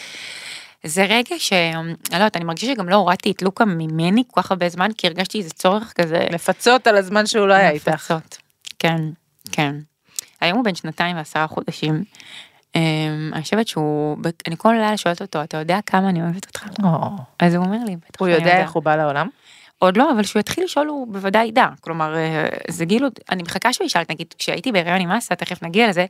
זה 0.85 1.05
רגע 1.05 1.37
ש... 1.39 1.53
אני 1.53 1.95
לא 2.11 2.17
יודעת, 2.17 2.37
אני 2.37 2.45
מרגישה 2.45 2.67
שגם 2.67 2.89
לא 2.89 2.97
הורדתי 2.97 3.31
את 3.31 3.43
לוקה 3.43 3.65
ממני 3.65 4.23
כל 4.31 4.43
כך 4.43 4.51
הרבה 4.51 4.69
זמן, 4.69 4.91
כי 4.99 5.07
הרגשתי 5.07 5.39
איזה 5.39 5.51
צורך 5.51 5.93
כזה. 5.93 6.27
לפצות 6.31 6.87
על 6.87 6.97
הזמן 6.97 7.27
שהוא 7.27 7.47
לא 7.47 7.55
היה 7.55 7.71
איתך. 7.71 7.89
לפצות. 7.89 8.39
כן, 8.79 9.03
כן. 9.53 9.75
היום 10.41 10.57
הוא 10.57 10.65
בן 10.65 10.75
שנתיים 10.75 11.17
ועשרה 11.17 11.47
חודשים. 11.47 12.05
אמ, 12.75 13.31
אני 13.33 13.43
חושבת 13.43 13.69
שהוא, 13.69 14.17
אני 14.47 14.55
כל 14.59 14.73
לילה 14.73 14.97
שואלת 14.97 15.23
אותו, 15.23 15.43
אתה 15.43 15.57
יודע 15.57 15.79
כמה 15.87 16.09
אני 16.09 16.23
אוהבת 16.23 16.47
אותך? 16.47 16.67
אז 17.39 17.55
הוא 17.55 17.65
אומר 17.65 17.79
לי, 17.87 17.97
בטח 17.97 18.21
הוא 18.21 18.29
יודע 18.29 18.61
איך 18.61 18.71
הוא 18.71 18.83
בא 18.83 18.97
לעולם? 18.97 19.29
עוד 19.79 19.97
לא, 19.97 20.13
אבל 20.13 20.23
כשהוא 20.23 20.41
יתחיל 20.41 20.65
לשאול 20.65 20.87
הוא 20.87 21.13
בוודאי 21.13 21.47
ידע. 21.47 21.67
כלומר, 21.81 22.17
אה, 22.17 22.49
זה 22.69 22.85
גיל 22.85 23.05
עוד, 23.05 23.13
אני 23.31 23.43
מחכה 23.43 23.73
שהוא 23.73 23.85
ישאל, 23.85 24.03
נגיד, 24.11 24.35
כשהייתי 24.39 24.73
בהיריון 24.73 25.01
עם 25.01 25.11
אסה, 25.11 25.35
תכף 25.35 25.63
נגיע 25.63 25.89
לזה, 25.89 26.07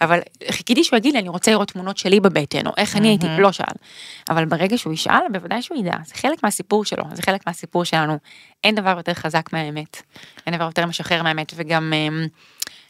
אבל 0.00 0.20
חיכיתי 0.50 0.84
שהוא 0.84 0.96
יגיד 0.96 1.14
לי, 1.14 1.20
אני 1.20 1.28
רוצה 1.28 1.50
לראות 1.50 1.70
תמונות 1.70 1.98
שלי 1.98 2.20
בבטן, 2.20 2.66
או 2.66 2.72
איך 2.76 2.96
אני 2.96 3.08
הייתי, 3.08 3.26
לא 3.38 3.52
שאל. 3.52 3.74
אבל 4.30 4.44
ברגע 4.44 4.78
שהוא 4.78 4.92
ישאל, 4.92 5.20
בוודאי 5.32 5.62
שהוא 5.62 5.78
ידע, 5.78 5.96
זה 6.06 6.14
חלק 6.14 6.44
מהסיפור 6.44 6.84
שלו, 6.84 7.04
זה 7.12 7.22
חלק 7.22 7.46
מהסיפור 7.46 7.84
שלנו. 7.84 8.18
אין 8.64 8.74
דבר 8.74 8.94
יותר 8.96 9.14
חזק 9.14 9.52
מהאמת, 9.52 10.02
אין 10.46 10.54
דבר 10.54 10.64
יותר 10.64 10.86
משחרר 10.86 11.22
מהאמת, 11.22 11.52
וגם, 11.56 11.92
אה, 11.92 12.24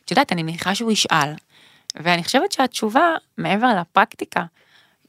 את 0.04 0.10
יודעת, 0.10 0.32
אני 0.32 0.42
מניחה 0.42 0.74
שהוא 0.74 0.92
ישאל, 0.92 1.32
ואני 1.96 2.24
חושבת 2.24 2.52
שהתשובה, 2.52 3.14
מעבר 3.38 3.80
לפרקטיקה, 3.80 4.44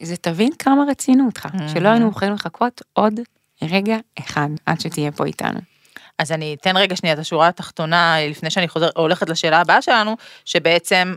זה 0.01 0.17
תבין 0.17 0.51
כמה 0.59 0.83
רצינו 0.89 1.25
אותך, 1.25 1.47
שלא 1.73 1.89
היינו 1.89 2.09
יכולים 2.09 2.33
לחכות 2.33 2.81
עוד 2.93 3.19
רגע 3.63 3.97
אחד 4.19 4.49
עד 4.65 4.81
שתהיה 4.81 5.11
פה 5.11 5.25
איתנו. 5.25 5.59
אז 6.19 6.31
אני 6.31 6.55
אתן 6.61 6.77
רגע 6.77 6.95
שנייה 6.95 7.13
את 7.13 7.19
השורה 7.19 7.47
התחתונה 7.47 8.15
לפני 8.29 8.49
שאני 8.49 8.67
חוזר, 8.67 8.89
הולכת 8.95 9.29
לשאלה 9.29 9.59
הבאה 9.59 9.81
שלנו, 9.81 10.17
שבעצם 10.45 11.13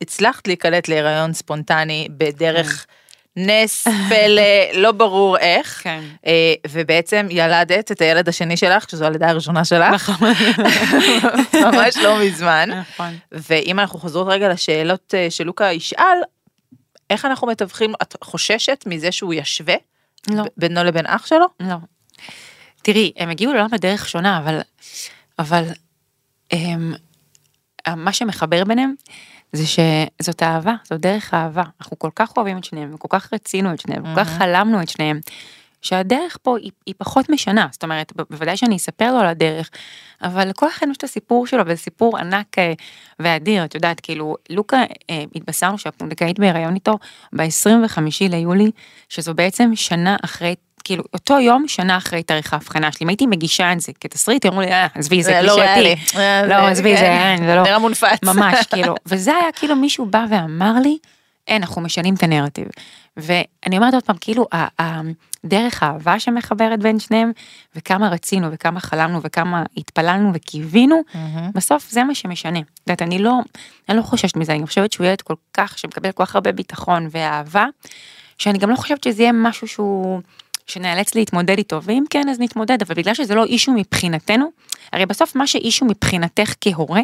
הצלחת 0.00 0.46
להיקלט 0.46 0.88
להיריון 0.88 1.32
ספונטני 1.32 2.08
בדרך 2.10 2.86
נס, 3.36 3.88
פלא, 4.08 4.42
לא 4.74 4.92
ברור 4.92 5.38
איך. 5.38 5.80
כן. 5.82 6.00
אה, 6.26 6.54
ובעצם 6.68 7.26
ילדת 7.30 7.92
את 7.92 8.00
הילד 8.00 8.28
השני 8.28 8.56
שלך, 8.56 8.90
שזו 8.90 9.04
הלידה 9.04 9.28
הראשונה 9.28 9.64
שלך, 9.64 10.12
ממש 11.64 11.96
לא 11.96 12.18
מזמן. 12.24 12.70
נכון. 12.70 13.18
ואם 13.32 13.78
אנחנו 13.78 13.98
חוזרות 13.98 14.26
רגע 14.28 14.48
לשאלות 14.48 15.14
אה, 15.14 15.26
שלוקה 15.30 15.72
ישאל, 15.72 16.18
איך 17.10 17.24
אנחנו 17.24 17.46
מתווכים, 17.46 17.92
את 18.02 18.16
חוששת 18.24 18.84
מזה 18.86 19.12
שהוא 19.12 19.34
ישווה 19.34 19.74
לא, 20.30 20.44
בינו 20.56 20.84
לבין 20.84 21.06
אח 21.06 21.26
שלו? 21.26 21.46
לא. 21.60 21.76
תראי, 22.82 23.12
הם 23.16 23.30
הגיעו 23.30 23.52
לעולם 23.52 23.70
בדרך 23.70 24.08
שונה, 24.08 24.38
אבל, 24.38 24.60
אבל 25.38 25.64
הם, 26.50 26.94
מה 27.96 28.12
שמחבר 28.12 28.64
ביניהם 28.64 28.94
זה 29.52 29.64
שזאת 29.66 30.42
אהבה, 30.42 30.74
זאת 30.84 31.00
דרך 31.00 31.34
אהבה. 31.34 31.62
אנחנו 31.80 31.98
כל 31.98 32.10
כך 32.14 32.36
אוהבים 32.36 32.58
את 32.58 32.64
שניהם, 32.64 32.94
וכל 32.94 33.08
כך 33.10 33.32
רצינו 33.32 33.74
את 33.74 33.80
שניהם, 33.80 34.02
וכל 34.02 34.24
כך 34.24 34.30
חלמנו 34.38 34.82
את 34.82 34.88
שניהם, 34.88 35.20
שהדרך 35.82 36.36
פה 36.42 36.58
היא, 36.58 36.70
היא 36.86 36.94
פחות 36.98 37.28
משנה. 37.28 37.66
זאת 37.72 37.82
אומרת, 37.82 38.12
בוודאי 38.30 38.56
שאני 38.56 38.76
אספר 38.76 39.12
לו 39.12 39.20
על 39.20 39.26
הדרך, 39.26 39.70
אבל 40.22 40.48
לכל 40.48 40.68
אחד 40.68 40.86
יש 40.90 40.96
את 40.96 41.04
הסיפור 41.04 41.46
שלו, 41.46 41.62
וזה 41.66 41.76
סיפור 41.76 42.18
ענק 42.18 42.58
אה, 42.58 42.72
ואדיר. 43.18 43.64
את 43.64 43.74
יודעת, 43.74 44.00
כאילו, 44.00 44.36
לוקה, 44.50 44.82
אה, 45.10 45.24
התבשרנו 45.34 45.78
שהפונדקאית 45.78 46.38
בהיריון 46.38 46.74
איתו 46.74 46.98
ב-25 47.32 47.98
ליולי, 48.30 48.70
שזו 49.08 49.34
בעצם 49.34 49.70
שנה 49.74 50.16
אחרי 50.24 50.54
כאילו 50.84 51.04
אותו 51.14 51.40
יום 51.40 51.68
שנה 51.68 51.96
אחרי 51.96 52.22
תאריך 52.22 52.52
ההבחנה 52.52 52.92
שלי 52.92 53.04
אם 53.04 53.08
הייתי 53.08 53.26
מגישה 53.26 53.72
את 53.72 53.80
זה 53.80 53.92
כתסריט 54.00 54.46
אמרו 54.46 54.60
לי 54.60 54.72
"אה, 54.72 54.86
עזבי 54.94 55.22
זה 55.22 55.32
זה 55.32 55.42
לא. 55.42 55.56
קלישאתי. 55.74 56.18
אה, 56.18 56.46
לא 56.46 56.54
עזבי 56.54 56.96
זה 56.96 57.02
כן. 57.02 57.36
אין 57.38 57.46
זה 57.46 57.54
לא 57.54 57.62
נראה 57.62 57.78
מונפץ. 57.78 58.18
ממש 58.24 58.66
כאילו 58.72 58.94
וזה 59.06 59.36
היה 59.36 59.52
כאילו 59.52 59.76
מישהו 59.76 60.06
בא 60.06 60.24
ואמר 60.30 60.72
לי 60.82 60.98
אין 61.48 61.62
אנחנו 61.62 61.82
משנים 61.82 62.14
את 62.14 62.22
הנרטיב 62.22 62.66
ואני 63.16 63.76
אומרת 63.76 63.94
עוד 63.94 64.02
פעם 64.02 64.16
כאילו 64.20 64.46
דרך 65.46 65.82
האהבה 65.82 66.20
שמחברת 66.20 66.80
בין 66.80 66.98
שניהם 66.98 67.32
וכמה 67.76 68.08
רצינו 68.08 68.48
וכמה 68.52 68.80
חלמנו 68.80 69.20
וכמה 69.22 69.62
התפללנו 69.76 70.30
וקיווינו 70.34 71.02
בסוף 71.54 71.90
זה 71.90 72.04
מה 72.04 72.14
שמשנה. 72.14 72.58
את 72.58 72.64
יודעת 72.86 73.02
אני 73.02 73.18
לא 73.18 73.38
אני 73.88 73.96
לא 73.96 74.02
חוששת 74.02 74.36
מזה 74.36 74.52
אני 74.52 74.66
חושבת 74.66 74.92
שהוא 74.92 75.06
ילד 75.06 75.20
כל 75.20 75.34
כך 75.54 75.78
שמקבל 75.78 76.12
כל 76.12 76.24
כך 76.24 76.34
הרבה 76.34 76.52
ביטחון 76.52 77.08
ואהבה 77.10 77.66
שאני 78.38 78.58
גם 78.58 78.70
לא 78.70 78.76
חושבת 78.76 79.04
שזה 79.04 79.22
יהיה 79.22 79.32
משהו 79.32 79.68
שהוא 79.68 80.20
שנאלץ 80.66 81.14
להתמודד 81.14 81.58
איתו 81.58 81.82
ואם 81.82 82.04
כן 82.10 82.28
אז 82.28 82.40
נתמודד 82.40 82.82
אבל 82.82 82.94
בגלל 82.94 83.14
שזה 83.14 83.34
לא 83.34 83.44
אישו 83.44 83.72
מבחינתנו 83.72 84.50
הרי 84.92 85.06
בסוף 85.06 85.36
מה 85.36 85.46
שאישו 85.46 85.84
מבחינתך 85.84 86.54
כהורה. 86.60 87.00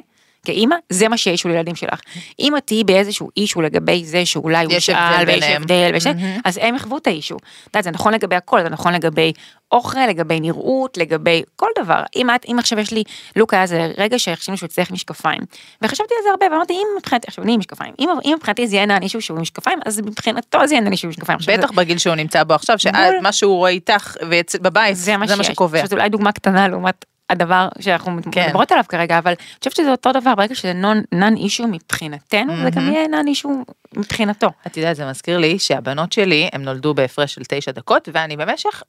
כאימא 0.48 0.76
זה 0.88 1.08
מה 1.08 1.16
שאישו 1.16 1.48
לילדים 1.48 1.74
שלך. 1.74 2.00
אם 2.40 2.56
את 2.56 2.66
תהיי 2.66 2.84
באיזשהו 2.84 3.28
אישו 3.37 3.61
לגבי 3.61 4.04
זה 4.04 4.26
שאולי 4.26 4.64
הוא 4.64 4.64
הבדל 4.64 4.80
שאל 4.80 5.24
ויש. 5.26 5.44
הבדל 5.44 5.90
ויש... 5.92 6.06
אז 6.44 6.58
הם 6.62 6.76
יחוו 6.76 6.98
את 6.98 7.06
האישו. 7.06 7.37
את 7.37 7.42
יודעת, 7.66 7.84
זה 7.84 7.90
נכון 7.90 8.14
לגבי 8.14 8.37
הכל 8.37 8.62
זה 8.62 8.68
נכון 8.68 8.92
לגבי 8.92 9.32
אוכל 9.72 10.06
לגבי 10.06 10.40
נראות 10.40 10.96
לגבי 10.96 11.42
כל 11.56 11.66
דבר 11.78 12.02
אם 12.16 12.30
את 12.30 12.44
אם 12.48 12.58
עכשיו 12.58 12.78
יש 12.78 12.92
לי 12.92 13.02
לוק 13.37 13.54
היה 13.54 13.66
זה 13.66 13.92
רגע 13.98 14.18
שהחשבנו 14.18 14.56
שהוא 14.56 14.66
יצטרך 14.66 14.90
משקפיים 14.90 15.40
וחשבתי 15.82 16.14
על 16.18 16.22
זה 16.22 16.30
הרבה 16.30 16.46
ואמרתי 16.46 16.72
אם 16.72 16.87
מבחינתי 16.98 17.26
עכשיו 17.28 17.44
אני 17.44 17.52
עם 17.52 17.58
משקפיים 17.58 17.94
אם 17.98 18.08
אם 18.24 18.34
מבחינתי 18.37 18.66
זה 18.66 18.76
יהיה 18.76 18.87
נען 18.87 19.02
אישו 19.02 19.20
שהוא 19.20 19.37
עם 19.37 19.42
משקפיים 19.42 19.78
אז 19.87 20.00
מבחינתו 20.00 20.66
זה 20.66 20.74
יהיה 20.74 20.80
נען 20.80 20.92
אישו 20.92 21.06
עם 21.06 21.11
משקפיים. 21.11 21.38
בטח 21.46 21.70
בגיל 21.70 21.98
שהוא 21.98 22.14
נמצא 22.14 22.44
בו 22.44 22.54
עכשיו. 22.54 22.78
שמה 22.78 23.32
שהוא 23.32 23.56
רואה 23.56 23.70
איתך 23.70 24.16
בבית, 24.62 24.96
זה 24.96 25.16
מה 25.16 25.28
שיש. 25.28 25.46
שקובע. 25.46 25.87
זו 25.87 25.96
אולי 25.96 26.08
דוגמה 26.08 26.32
קטנה 26.32 26.68
לעומת 26.68 27.04
הדבר 27.30 27.68
שאנחנו 27.80 28.18
כן. 28.32 28.46
מדברות 28.46 28.72
עליו 28.72 28.84
כרגע, 28.88 29.18
אבל 29.18 29.30
אני 29.30 29.58
חושבת 29.58 29.76
שזה 29.76 29.90
אותו 29.90 30.12
דבר, 30.12 30.34
ברגע 30.34 30.54
שזה 30.54 30.72
נון 31.12 31.36
אישו 31.36 31.66
מבחינתנו, 31.68 32.52
זה 32.62 32.70
גם 32.70 32.92
יהיה 32.92 33.08
נון 33.08 33.26
אישו 33.26 33.62
מבחינתו. 33.96 34.48
את 34.66 34.76
יודעת, 34.76 34.96
זה 34.96 35.10
מזכיר 35.10 35.38
לי 35.38 35.58
שהבנות 35.58 36.12
שלי, 36.12 36.48
הם 36.52 36.62
נולדו 36.62 36.94
בהפרש 36.94 37.34
של 37.34 37.42
תשע 37.48 37.70
דקות, 37.70 38.08
ואני 38.12 38.36
במשך, 38.36 38.82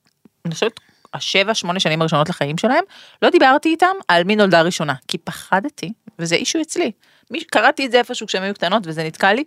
אני 0.44 0.54
חושבת, 0.54 0.80
השבע, 1.14 1.54
שמונה 1.54 1.80
שנים 1.80 2.00
הראשונות 2.00 2.28
לחיים 2.28 2.58
שלהם, 2.58 2.84
לא 3.22 3.30
דיברתי 3.30 3.68
איתם 3.68 3.86
על 4.08 4.24
מי 4.24 4.36
נולדה 4.36 4.62
ראשונה, 4.62 4.94
כי 5.08 5.18
פחדתי, 5.18 5.92
וזה 6.18 6.34
אישו 6.34 6.60
אצלי. 6.60 6.92
קראתי 7.50 7.86
את 7.86 7.90
זה 7.90 7.98
איפשהו 7.98 8.26
כשהן 8.26 8.42
היו 8.42 8.54
קטנות, 8.54 8.82
וזה 8.86 9.04
נתקע 9.04 9.32
לי, 9.32 9.44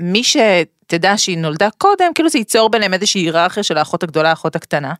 שמי 0.00 0.22
שתדע 0.24 1.18
שהיא 1.18 1.38
נולדה 1.38 1.68
קודם, 1.78 2.14
כאילו 2.14 2.28
זה 2.28 2.38
ייצור 2.38 2.70
ביניהם 2.70 2.94
איזושהי 2.94 3.20
היררכיה 3.20 3.62
של 3.62 3.78
האחות 3.78 4.02
הגדולה, 4.02 4.30
האחות 4.30 4.56
הקטנה, 4.56 4.92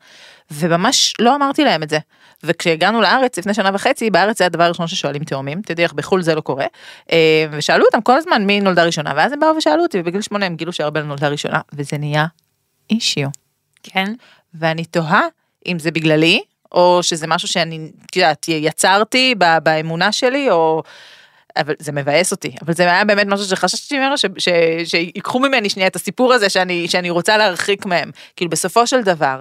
וממש 0.50 1.14
לא 1.18 1.34
אמרתי 1.34 1.64
להם 1.64 1.82
את 1.82 1.90
זה. 1.90 1.98
וכשהגענו 2.44 3.00
לארץ 3.00 3.38
לפני 3.38 3.54
שנה 3.54 3.70
וחצי, 3.74 4.10
בארץ 4.10 4.38
זה 4.38 4.46
הדבר 4.46 4.64
הראשון 4.64 4.86
ששואלים 4.86 5.24
תאומים, 5.24 5.62
תדעי 5.62 5.84
איך 5.84 5.92
בחו"ל 5.92 6.22
זה 6.22 6.34
לא 6.34 6.40
קורה, 6.40 6.66
אה, 7.12 7.46
ושאלו 7.50 7.84
אותם 7.86 8.00
כל 8.00 8.16
הזמן 8.16 8.46
מי 8.46 8.60
נולדה 8.60 8.84
ראשונה, 8.84 9.12
ואז 9.16 9.32
הם 9.32 9.40
באו 9.40 9.56
ושאלו 9.56 9.82
אותי, 9.82 10.00
ובגיל 10.00 10.20
שמונה 10.20 10.46
הם 10.46 10.56
גילו 10.56 10.72
שארבל 10.72 11.02
נולדה 11.02 11.28
ראשונה, 11.28 11.60
וזה 11.72 11.98
נהיה 11.98 12.26
אישיו. 12.90 13.28
כן? 13.82 14.14
ואני 14.54 14.84
תוהה 14.84 15.22
אם 15.66 15.78
זה 15.78 15.90
בגללי, 15.90 16.40
או 16.72 16.98
שזה 17.02 17.26
משהו 17.26 17.48
שאני, 17.48 17.90
את 18.10 18.16
יודעת, 18.16 18.48
יצרתי 18.48 19.34
באמונה 19.62 20.12
שלי, 20.12 20.50
או... 20.50 20.82
אבל 21.56 21.74
זה 21.78 21.92
מבאס 21.92 22.32
אותי, 22.32 22.54
אבל 22.62 22.74
זה 22.74 22.82
היה 22.82 23.04
באמת 23.04 23.26
משהו 23.26 23.46
שחששתי 23.46 23.98
ממנו, 23.98 24.18
ש- 24.18 24.24
ש- 24.38 24.48
שיקחו 24.84 25.38
ממני 25.38 25.70
שנייה 25.70 25.88
את 25.88 25.96
הסיפור 25.96 26.32
הזה 26.32 26.48
שאני, 26.48 26.88
שאני 26.88 27.10
רוצה 27.10 27.36
להרחיק 27.36 27.86
מהם. 27.86 28.10
כאילו 28.36 28.50
בסופו 28.50 28.86
של 28.86 29.02
דבר, 29.02 29.40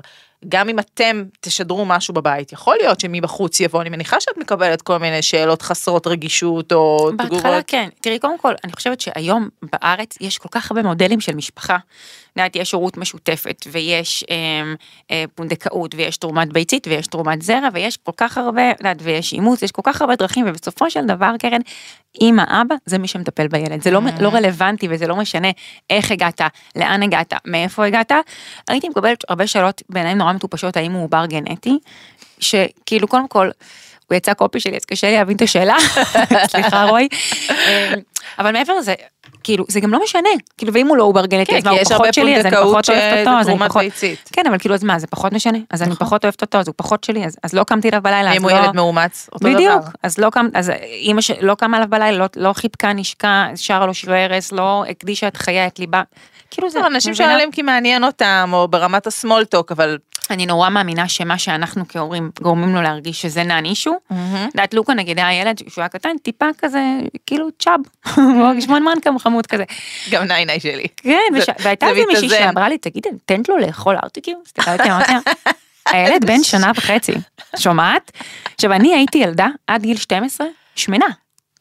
גם 0.50 0.69
אם 0.69 0.80
אתם 0.80 1.24
תשדרו 1.41 1.86
משהו 1.86 2.13
בבית, 2.13 2.54
יכול 2.54 2.78
להיות 2.82 3.00
שמבחוץ 3.00 3.60
יבוא, 3.60 3.82
אני 3.82 3.89
מניחה 3.89 4.22
שאת 4.22 4.38
מקבלת 4.38 4.82
כל 4.82 4.98
מיני 4.98 5.22
שאלות 5.22 5.62
חסרות 5.62 6.08
רגישות, 6.08 6.74
או 6.74 7.10
בהתחלה 7.15 7.39
תגובות. 7.39 7.63
כן. 7.67 7.89
תראי, 8.02 8.19
קודם 8.19 8.38
כל, 8.38 8.54
אני 8.63 8.74
חושבת 8.74 9.02
שהיום 9.02 9.50
בארץ 9.62 10.17
יש 10.22 10.38
כל 10.38 10.50
כך 10.52 10.72
הרבה 10.72 10.84
מודלים 10.84 11.22
של 11.22 11.36
משפחה. 11.36 11.78
יודעת, 12.36 12.56
יש 12.56 12.72
הורות 12.72 12.98
משותפת, 12.98 13.65
ויש 13.72 14.26
אה, 14.30 14.36
אה, 15.12 15.24
פונדקאות, 15.36 15.96
ויש 15.96 16.18
תרומת 16.18 16.54
ביצית, 16.54 16.88
ויש 16.88 17.08
תרומת 17.08 17.42
זרע, 17.42 17.70
ויש 17.74 17.98
כל 17.98 18.12
כך 18.18 18.38
הרבה, 18.38 18.72
יודעת, 18.80 18.98
ויש 19.00 19.34
אימוץ, 19.34 19.62
יש 19.62 19.72
כל 19.72 19.82
כך 19.86 20.02
הרבה 20.02 20.15
דרכים, 20.15 20.46
ובסופו 20.48 20.89
של 20.89 21.06
דבר, 21.06 21.32
קרן, 21.39 21.62
אמא, 22.22 22.44
אבא, 22.62 22.76
זה 22.86 22.98
מי 22.98 23.08
שמטפל 23.08 23.48
בילד. 23.48 23.84
זה 23.84 23.92
לא, 23.92 24.02
לא 24.20 24.30
רלוונטי 24.30 24.88
וזה 24.89 25.08
לא 25.08 25.15
משנה 25.15 25.52
איך 25.89 26.12
הגעת, 26.12 26.42
לאן 26.76 27.04
הגעת, 27.04 27.34
מאיפה 27.46 27.86
הגעת. 27.86 28.12
הייתי 28.68 28.89
מקבלת 28.89 29.24
הרבה 29.30 29.48
שאלות 29.48 29.82
בעיניי 29.89 30.15
נורא 30.15 30.34
מטופשות, 30.34 30.78
האם 30.78 30.92
הוא 30.92 31.04
עובר 31.04 31.26
גנטי, 31.26 31.78
שכאילו, 32.39 33.08
קודם 33.08 33.28
כל, 33.28 33.50
הוא 34.10 34.17
יצא 34.17 34.34
קופי 34.34 34.60
שלי, 34.60 34.76
אז 34.76 34.86
קשה 34.86 35.08
לי 35.08 35.15
להבין 35.15 35.36
את 35.36 35.41
השאלה, 35.41 35.76
סליחה 36.52 36.84
רוי. 36.84 37.08
אה, 37.50 37.93
אבל 38.39 38.52
מעבר 38.52 38.74
לזה, 38.78 38.93
כאילו, 39.43 39.65
זה 39.67 39.80
גם 39.80 39.91
לא 39.91 40.04
משנה, 40.04 40.30
כאילו, 40.58 40.74
ואם 40.74 40.88
הוא 40.88 40.98
לא 40.98 41.04
עובר 41.04 41.26
גנטי, 41.26 41.52
כן, 41.52 41.58
אז 41.58 41.63
מה, 41.63 41.72
הוא 41.72 41.84
פחות 41.84 42.13
שלי, 42.13 42.38
אז 42.38 42.45
אני 42.45 42.56
פחות 42.56 42.89
אוהבת 42.89 43.28
אותו, 43.28 43.39
אז 43.39 43.50
אני 43.50 43.60
פחות... 43.60 43.84
כן, 44.34 44.41
אבל 44.48 44.58
כאילו, 44.58 44.76
אז 44.76 44.84
מה, 44.84 45.00
זה 45.00 45.08
פחות 45.08 45.34
משנה? 45.34 45.58
אז 45.69 45.82
אני 45.82 45.91
נכון. 45.91 46.08
פחות 46.08 46.26
אוהבת 46.26 46.41
אותו, 46.41 46.58
אז 46.58 46.67
הוא 46.67 46.74
פחות 46.78 47.04
שלי, 47.04 47.26
אז- 47.43 47.54
לא 47.54 47.63
קמתי 47.63 47.89
אליו 47.89 48.02
בלילה, 48.02 48.32
אם 48.32 48.43
הוא 48.43 48.52
לא... 48.52 48.56
ילד 48.56 48.76
מאומץ, 48.76 49.30
אותו 49.32 49.48
דבר. 49.48 49.56
בדיוק, 49.56 49.82
אז 50.04 50.17
לא 50.17 50.30
קם, 50.30 50.48
אז 50.54 50.69
אימא 50.84 51.22
שלא 51.22 51.56
קמה 51.56 51.78
עליו 51.78 51.89
בלילה, 51.89 52.17
לא, 52.17 52.26
לא 52.36 52.54
חיבקה, 52.54 52.93
נשקה, 52.93 53.48
שרה 53.56 53.86
לו 53.86 53.93
שירי 53.93 54.24
ערש, 54.24 54.52
לא 54.52 54.84
הקדישה 54.89 55.28
את 55.28 55.38
חייה, 55.38 55.67
את 55.67 55.80
ליבה. 55.80 56.02
כאילו 56.52 56.69
זה, 56.69 56.88
אנשים? 56.88 57.15
שואלים 57.15 57.52
כי 57.52 57.62
מעניין 57.62 58.04
אותם, 58.04 58.50
או 58.54 58.67
ברמת 58.67 59.08
הסמולטוק, 59.08 59.72
אבל... 59.72 59.98
אני 60.32 60.46
נורא 60.46 60.70
מאמינה 60.70 61.08
שמה 61.08 61.38
שאנחנו 61.38 61.88
כהורים 61.88 62.32
גורמים 62.42 62.76
לו 62.76 62.82
להרגיש 62.82 63.22
שזה 63.22 63.44
נען 63.44 63.65
אישו. 63.65 63.94
את 64.08 64.15
יודעת, 64.54 64.74
לוקה 64.74 64.94
נגיד 64.94 65.20
היה 65.20 65.42
ילד 65.42 65.58
שהוא 65.58 65.82
היה 65.82 65.89
קטן, 65.89 66.18
טיפה 66.24 66.46
כזה, 66.58 66.84
כאילו 67.26 67.48
צ'אב, 67.60 67.80
הוא 68.15 68.24
מרגיש 68.24 68.68
כמו 69.04 69.20
חמוד 69.20 69.46
כזה. 69.46 69.63
גם 70.12 70.24
נייני 70.24 70.60
שלי. 70.60 70.88
כן, 70.98 71.18
והייתה 71.60 71.86
זה 71.86 71.92
איזה 71.92 72.04
מישהי. 72.08 72.30
שאמרה 72.30 72.70
לי, 72.70 72.78
תגידי, 72.78 73.10
נותנת 73.12 73.50
לו 73.50 73.58
לאכול 73.58 73.96
ארטיקים? 74.04 74.38
הסתכלתי, 74.46 74.84
אמרתי 74.92 75.12
לה, 75.13 75.20
הילד 75.86 76.26
בן 76.26 76.44
שנה 76.52 76.72
וחצי, 76.76 77.13
שומעת? 77.58 78.12
עכשיו, 78.56 78.74
אני 78.74 78.96
הייתי 78.96 79.18
ילדה 79.18 79.48
עד 79.68 79.82
גיל 79.82 79.98
12, 79.98 80.48
שמנה, 80.76 81.06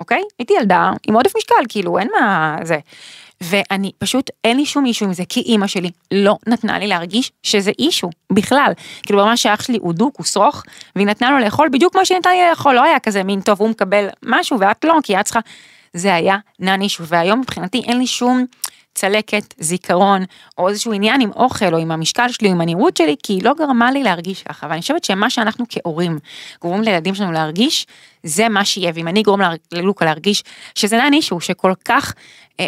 אוקיי? 0.01 0.23
הייתי 0.39 0.55
ילדה 0.61 0.91
עם 1.09 1.15
עודף 1.15 1.37
משקל, 1.37 1.55
כאילו, 1.69 1.99
אין 1.99 2.09
מה 2.21 2.57
זה. 2.63 2.79
ואני 3.43 3.93
פשוט, 3.99 4.31
אין 4.45 4.57
לי 4.57 4.67
שום 4.67 4.87
אישו 4.87 5.05
עם 5.05 5.13
זה, 5.13 5.23
כי 5.29 5.41
אימא 5.41 5.67
שלי 5.67 5.91
לא 6.13 6.37
נתנה 6.47 6.79
לי 6.79 6.87
להרגיש 6.87 7.33
שזה 7.43 7.71
אישו, 7.79 8.11
בכלל. 8.33 8.73
כאילו, 9.03 9.27
ממש 9.27 9.43
שאח 9.43 9.63
שלי 9.63 9.79
הוא 9.81 9.93
דוק, 9.95 10.15
הוא 10.19 10.27
שרוך, 10.27 10.63
והיא 10.97 11.07
נתנה 11.07 11.31
לו 11.31 11.39
לאכול 11.39 11.69
בדיוק 11.73 11.93
כמו 11.93 12.03
נתנה 12.17 12.33
לי 12.33 12.51
לאכול, 12.51 12.75
לא 12.75 12.83
היה 12.83 12.99
כזה 12.99 13.23
מין 13.23 13.41
טוב, 13.41 13.61
הוא 13.61 13.69
מקבל 13.69 14.09
משהו 14.25 14.61
ואת 14.61 14.85
לא, 14.85 14.95
כי 15.03 15.21
את 15.21 15.25
צריכה... 15.25 15.41
זה 15.93 16.15
היה 16.15 16.37
נן 16.61 16.81
אישו, 16.81 17.07
והיום 17.07 17.41
מבחינתי 17.41 17.83
אין 17.87 17.99
לי 17.99 18.07
שום 18.07 18.45
צלקת, 18.95 19.55
זיכרון, 19.59 20.25
או 20.59 20.69
איזשהו 20.69 20.93
עניין 20.93 21.21
עם 21.21 21.31
אוכל, 21.31 21.75
או 21.75 21.79
עם 21.79 21.91
המשקל 21.91 22.29
שלי, 22.29 22.49
או 22.49 22.53
עם 22.53 22.61
הנראות 22.61 22.97
שלי, 22.97 23.17
כי 23.23 23.33
היא 23.33 23.45
לא 23.45 23.55
גרמה 23.55 23.91
לי 23.91 24.03
להרגיש 24.03 24.43
ככה. 24.43 24.67
ואני 24.71 24.81
חושבת 24.81 25.05
שמה 25.05 25.31
שאנחנו 25.31 25.65
כהורים 25.69 26.19
גורמים 26.63 26.83
לילדים 26.83 27.15
שלנו 27.15 27.33
להרגיש, 27.33 27.87
זה 28.23 28.49
מה 28.49 28.65
שיהיה. 28.65 28.93
ואם 28.95 29.09
אני 29.09 29.21
אגרום 29.21 29.41
ללוקה 29.73 30.05
להרגיש 30.05 30.45
שזה 30.75 30.97
נן 30.97 31.13
אישו, 31.13 31.41
שכל 31.41 31.73
כך 31.85 32.15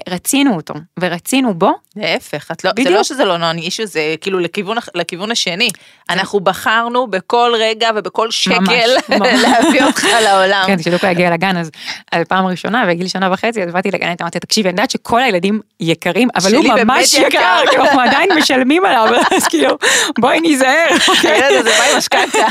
רצינו 0.08 0.56
אותו, 0.56 0.74
ורצינו 1.00 1.54
בו, 1.54 1.72
להפך, 1.96 2.50
את 2.52 2.64
לא, 2.64 2.70
זה 2.70 2.74
בדיוק. 2.74 2.94
לא 2.94 3.02
שזה 3.02 3.24
לא 3.24 3.36
נון 3.36 3.58
אישו, 3.58 3.86
זה 3.86 4.14
כאילו 4.20 4.38
לכיוון, 4.38 4.76
לכיוון 4.94 5.30
השני. 5.30 5.68
אנחנו 6.10 6.40
בחרנו 6.40 7.06
בכל 7.06 7.52
רגע 7.58 7.90
ובכל 7.96 8.30
שקל 8.30 8.96
ממש. 9.08 9.28
להביא 9.42 9.84
אותך 9.84 10.06
לעולם. 10.22 10.64
כן, 10.66 10.76
כשלוקה 10.78 11.08
הגיע 11.08 11.30
לגן, 11.30 11.56
אז 11.56 11.70
פעם 12.28 12.46
ראשונה, 12.46 12.86
בגיל 12.86 13.08
שנה 13.08 13.32
וחצי, 13.32 13.62
אז 13.62 13.72
באתי 13.72 13.90
לגן, 13.90 14.14
אמרתי, 14.20 14.40
תקשיבי, 14.40 14.68
אני 14.68 14.72
יודעת 14.72 14.90
שכל 14.90 15.22
הילדים 15.22 15.60
יקרים, 15.80 16.28
אבל 16.36 16.54
הוא 16.54 16.64
ממש 16.64 17.14
יקר." 17.14 17.60
כי 17.70 17.76
אנחנו 17.76 18.00
עדיין 18.00 18.30
משלמים 18.38 18.84
עליו, 18.84 19.08
אז 19.36 19.46
כאילו, 19.48 19.78
בואי 20.18 20.40
ניזהר. 20.40 20.86
הילד 21.22 21.52
הזה 21.52 21.70
בא 21.78 21.84
עם 21.92 21.98
משכנתה. 21.98 22.46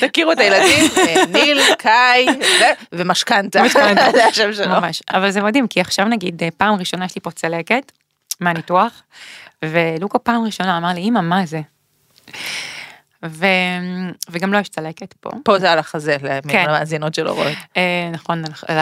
תכירו 0.00 0.32
את 0.32 0.38
הילדים, 0.38 0.90
אה, 0.96 1.24
ניל, 1.32 1.60
קאי 1.78 2.26
ומשכנתה. 2.92 3.62
משכנתה. 3.62 4.12
זה 4.12 4.26
השם 4.26 4.52
שלו. 4.52 4.68
ממש, 4.68 5.02
אבל 5.12 5.30
זה 5.30 5.39
מדהים, 5.44 5.66
כי 5.68 5.80
עכשיו 5.80 6.06
נגיד, 6.06 6.42
אה, 6.42 6.48
פעם 6.56 6.74
ראשונה 6.78 7.04
יש 7.04 7.14
לי 7.14 7.20
פה 7.20 7.30
צלקת, 7.30 7.92
מהניתוח, 8.40 9.02
ולוקה 9.64 10.18
פעם 10.18 10.44
ראשונה 10.44 10.78
אמר 10.78 10.88
לי, 10.92 11.00
אמא, 11.00 11.20
מה 11.20 11.46
זה? 11.46 11.60
ו... 13.26 13.46
וגם 14.30 14.52
לו 14.52 14.58
יש 14.58 14.68
צלקת 14.68 15.12
פה. 15.12 15.30
פה 15.44 15.58
זה 15.58 15.72
על 15.72 15.78
החזה, 15.78 16.16
כן. 16.48 16.64
למאזינות 16.68 17.14
שלא 17.14 17.32
רואות. 17.32 17.56
אה, 17.76 18.10
נכון, 18.12 18.42
על- 18.68 18.76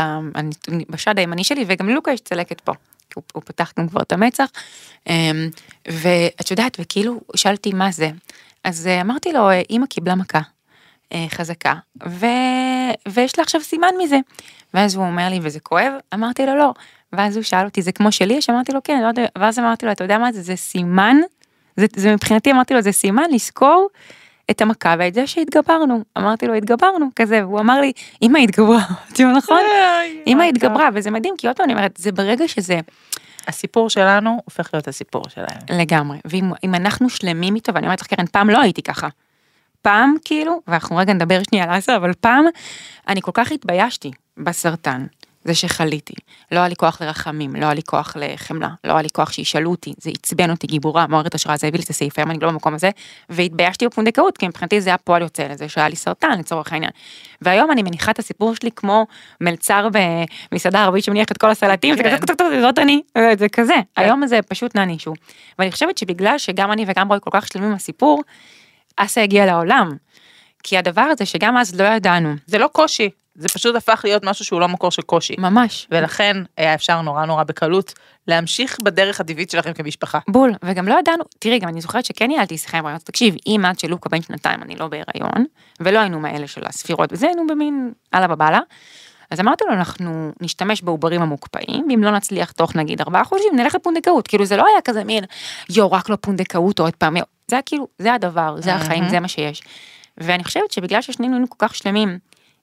בשד 0.90 1.18
הימני 1.18 1.44
שלי, 1.44 1.64
וגם 1.68 1.88
ללוקה 1.88 2.10
יש 2.10 2.20
צלקת 2.20 2.60
פה. 2.60 2.72
הוא, 3.14 3.22
הוא 3.32 3.42
פתח 3.46 3.72
גם 3.78 3.88
כבר 3.88 4.02
את 4.02 4.12
המצח. 4.12 4.46
אה, 5.08 5.30
ואת 5.88 6.50
יודעת, 6.50 6.76
וכאילו, 6.80 7.20
שאלתי 7.36 7.72
מה 7.72 7.90
זה. 7.92 8.10
אז 8.64 8.86
אה, 8.86 9.00
אמרתי 9.00 9.32
לו, 9.32 9.50
אה, 9.50 9.62
אמא 9.70 9.86
קיבלה 9.86 10.14
מכה 10.14 10.40
חזקה, 11.28 11.74
ו... 12.06 12.26
ויש 13.08 13.38
לה 13.38 13.42
עכשיו 13.42 13.60
סימן 13.60 13.94
מזה. 13.98 14.18
ואז 14.74 14.94
הוא 14.94 15.04
אומר 15.04 15.28
לי, 15.28 15.38
וזה 15.42 15.60
כואב? 15.60 15.92
אמרתי 16.14 16.46
לו, 16.46 16.56
לא. 16.56 16.72
ואז 17.12 17.36
הוא 17.36 17.42
שאל 17.42 17.64
אותי, 17.64 17.82
זה 17.82 17.92
כמו 17.92 18.12
שלי? 18.12 18.36
אז 18.36 18.44
אמרתי 18.50 18.72
לו, 18.72 18.80
כן, 18.84 19.00
לא 19.02 19.06
יודע. 19.06 19.26
ואז 19.38 19.58
אמרתי 19.58 19.86
לו, 19.86 19.92
אתה 19.92 20.04
יודע 20.04 20.18
מה 20.18 20.32
זה? 20.32 20.42
זה 20.42 20.56
סימן, 20.56 21.16
זה, 21.76 21.86
זה 21.96 22.12
מבחינתי, 22.12 22.52
אמרתי 22.52 22.74
לו, 22.74 22.82
זה 22.82 22.92
סימן 22.92 23.24
לזכור 23.32 23.88
את 24.50 24.60
המכה 24.60 24.94
ואת 24.98 25.14
זה 25.14 25.26
שהתגברנו. 25.26 26.02
אמרתי 26.18 26.46
לו, 26.46 26.54
התגברנו, 26.54 27.06
כזה, 27.16 27.46
והוא 27.46 27.60
אמר 27.60 27.80
לי, 27.80 27.92
אמא 28.22 28.38
התגברה. 28.38 28.84
אמרתי 28.90 29.22
לו, 29.22 29.36
נכון? 29.36 29.60
אמא 30.26 30.42
התגברה, 30.42 30.88
וזה 30.94 31.10
מדהים, 31.10 31.34
כי 31.38 31.46
עוד 31.46 31.56
פעם 31.56 31.64
אני 31.64 31.72
אומרת, 31.72 31.96
זה 31.98 32.12
ברגע 32.12 32.48
שזה 32.48 32.80
הסיפור 33.48 33.90
שלנו 33.90 34.40
הופך 34.44 34.70
להיות 34.72 34.88
הסיפור 34.88 35.22
שלהם. 35.28 35.58
לגמרי, 35.70 36.18
ואם 36.24 36.52
אם 36.64 36.74
אנחנו 36.74 37.10
שלמים 37.10 37.54
איתו, 37.54 37.74
ואני 37.74 37.86
אומרת 37.86 38.00
לך, 38.00 38.06
קרן, 38.06 38.26
פעם 38.26 38.50
לא 38.50 38.60
הייתי 38.60 38.82
ככה. 38.82 39.08
פעם, 39.82 40.14
כאילו, 40.24 40.60
ואנחנו 40.66 40.96
רגע 40.96 41.12
נדבר 41.12 41.40
שנייה 41.50 41.64
על 41.64 41.78
אסה, 41.78 41.96
אבל 41.96 42.12
פעם, 42.20 42.44
אני 43.08 43.22
כל 43.22 43.32
כך 43.34 43.52
התביישתי 43.52 44.10
בסרטן. 44.36 45.06
זה 45.44 45.54
שחליתי, 45.54 46.14
לא 46.52 46.58
היה 46.58 46.68
לי 46.68 46.76
כוח 46.76 47.02
לרחמים, 47.02 47.56
לא 47.56 47.64
היה 47.64 47.74
לי 47.74 47.82
כוח 47.82 48.16
לחמלה, 48.20 48.68
לא 48.84 48.92
היה 48.92 49.02
לי 49.02 49.08
כוח 49.10 49.32
שישאלו 49.32 49.70
אותי, 49.70 49.94
זה 49.98 50.10
עצבן 50.10 50.50
אותי 50.50 50.66
גיבורה, 50.66 51.06
מעוררת 51.06 51.34
השראה, 51.34 51.56
זה 51.56 51.66
הביא 51.66 51.78
לי 51.78 51.84
את 51.84 51.90
הסעיף, 51.90 52.18
היום 52.18 52.30
אני 52.30 52.38
לא 52.38 52.48
במקום 52.48 52.74
הזה, 52.74 52.90
והתביישתי 53.28 53.86
בפונדקאות, 53.86 54.38
כי 54.38 54.48
מבחינתי 54.48 54.80
זה 54.80 54.90
היה 54.90 54.98
פועל 54.98 55.22
יוצא 55.22 55.42
לזה 55.42 55.68
שהיה 55.68 55.88
לי 55.88 55.96
סרטן 55.96 56.38
לצורך 56.38 56.72
העניין. 56.72 56.90
והיום 57.42 57.70
אני 57.70 57.82
מניחה 57.82 58.10
את 58.10 58.18
הסיפור 58.18 58.54
שלי 58.54 58.70
כמו 58.76 59.06
מלצר 59.40 59.88
במסעדה 60.52 60.82
ערבית 60.82 61.04
שמניח 61.04 61.26
את 61.32 61.38
כל 61.38 61.50
הסלטים, 61.50 61.96
זה 61.96 62.02
כן. 62.02 62.16
כזה, 62.16 62.26
"טק, 62.26 62.34
טק, 62.34 62.34
טק, 62.34 62.60
זאת 62.60 62.78
אני, 62.78 63.02
זה 63.38 63.48
כזה, 63.48 63.76
היום 63.96 64.26
זה 64.26 64.42
פשוט 64.42 64.76
ננישו. 64.76 65.14
ואני 65.58 65.72
חושבת 65.72 65.98
שבגלל 65.98 66.38
שגם 66.38 66.72
אני 66.72 66.84
וגם 66.88 67.08
רוי 67.08 67.18
כל 67.22 67.30
כך 67.32 67.46
שלמים 67.46 67.68
עם 67.68 67.74
הסיפור, 67.74 68.22
אסה 68.98 69.22
הגיע 69.22 69.46
לעולם. 69.46 69.96
כי 70.62 70.78
הדבר 70.78 71.02
הזה 71.02 71.26
שגם 71.26 71.56
אז 71.56 71.80
לא 71.80 71.84
ידענו, 71.84 72.34
זה 72.46 72.58
לא 72.58 72.66
קושי, 72.72 73.10
זה 73.34 73.48
פשוט 73.48 73.76
הפך 73.76 74.00
להיות 74.04 74.24
משהו 74.24 74.44
שהוא 74.44 74.60
לא 74.60 74.68
מקור 74.68 74.90
של 74.90 75.02
קושי. 75.02 75.34
ממש, 75.38 75.86
ולכן 75.90 76.36
היה 76.56 76.74
אפשר 76.74 77.00
נורא 77.02 77.24
נורא 77.24 77.44
בקלות 77.44 77.92
להמשיך 78.28 78.76
בדרך 78.82 79.20
הטבעית 79.20 79.50
שלכם 79.50 79.72
כמשפחה. 79.72 80.18
בול, 80.28 80.52
וגם 80.64 80.88
לא 80.88 80.98
ידענו, 80.98 81.24
תראי, 81.38 81.58
גם 81.58 81.68
אני 81.68 81.80
זוכרת 81.80 82.04
שכן 82.04 82.26
ניהלתי 82.26 82.58
שיחה 82.58 82.78
עם 82.78 82.84
רעיונות, 82.84 83.02
תקשיב, 83.02 83.34
אם 83.46 83.62
עד 83.66 83.78
שלוקה 83.78 84.08
בן 84.08 84.22
שנתיים 84.22 84.62
אני 84.62 84.76
לא 84.76 84.88
בהיריון, 84.88 85.44
ולא 85.80 85.98
היינו 85.98 86.20
מאלה 86.20 86.46
של 86.46 86.66
הספירות 86.66 87.12
וזה, 87.12 87.26
היינו 87.26 87.46
במין 87.46 87.92
אללה 88.14 88.26
בבאללה, 88.26 88.60
אז 89.30 89.40
אמרתי 89.40 89.64
לו, 89.68 89.72
אנחנו 89.72 90.32
נשתמש 90.40 90.82
בעוברים 90.82 91.22
המוקפאים, 91.22 91.86
ואם 91.88 92.04
לא 92.04 92.10
נצליח 92.10 92.52
תוך 92.52 92.76
נגיד 92.76 93.00
ארבעה 93.00 93.24
חודשים, 93.24 93.56
נלך 93.56 93.74
לפונדקאות, 93.74 94.28
כאילו 94.28 94.44
זה 94.44 94.56
לא 94.56 94.66
היה 94.66 94.80
כזה 94.84 95.04
מין, 95.04 95.24
יו, 95.70 95.92
רק 95.92 96.08
לא 96.08 96.16
פונדקאות 96.20 96.80
או 96.80 96.84
עוד 96.84 96.96
פעם. 96.96 97.16
זה 97.50 97.56
היה 97.56 97.62
כאילו, 97.62 97.88
זה 97.98 98.14
הדבר, 98.14 98.56
זה 98.58 98.74
החיים, 98.74 99.08
זה 99.08 99.20
מה 99.20 99.28
שיש. 99.28 99.62
ואני 100.18 100.44
חושבת 100.44 100.70
שבגלל 100.70 101.02
ששנינו 101.02 101.34
היינו 101.34 101.50
כל 101.50 101.56
כך 101.58 101.74
שלמים 101.74 102.18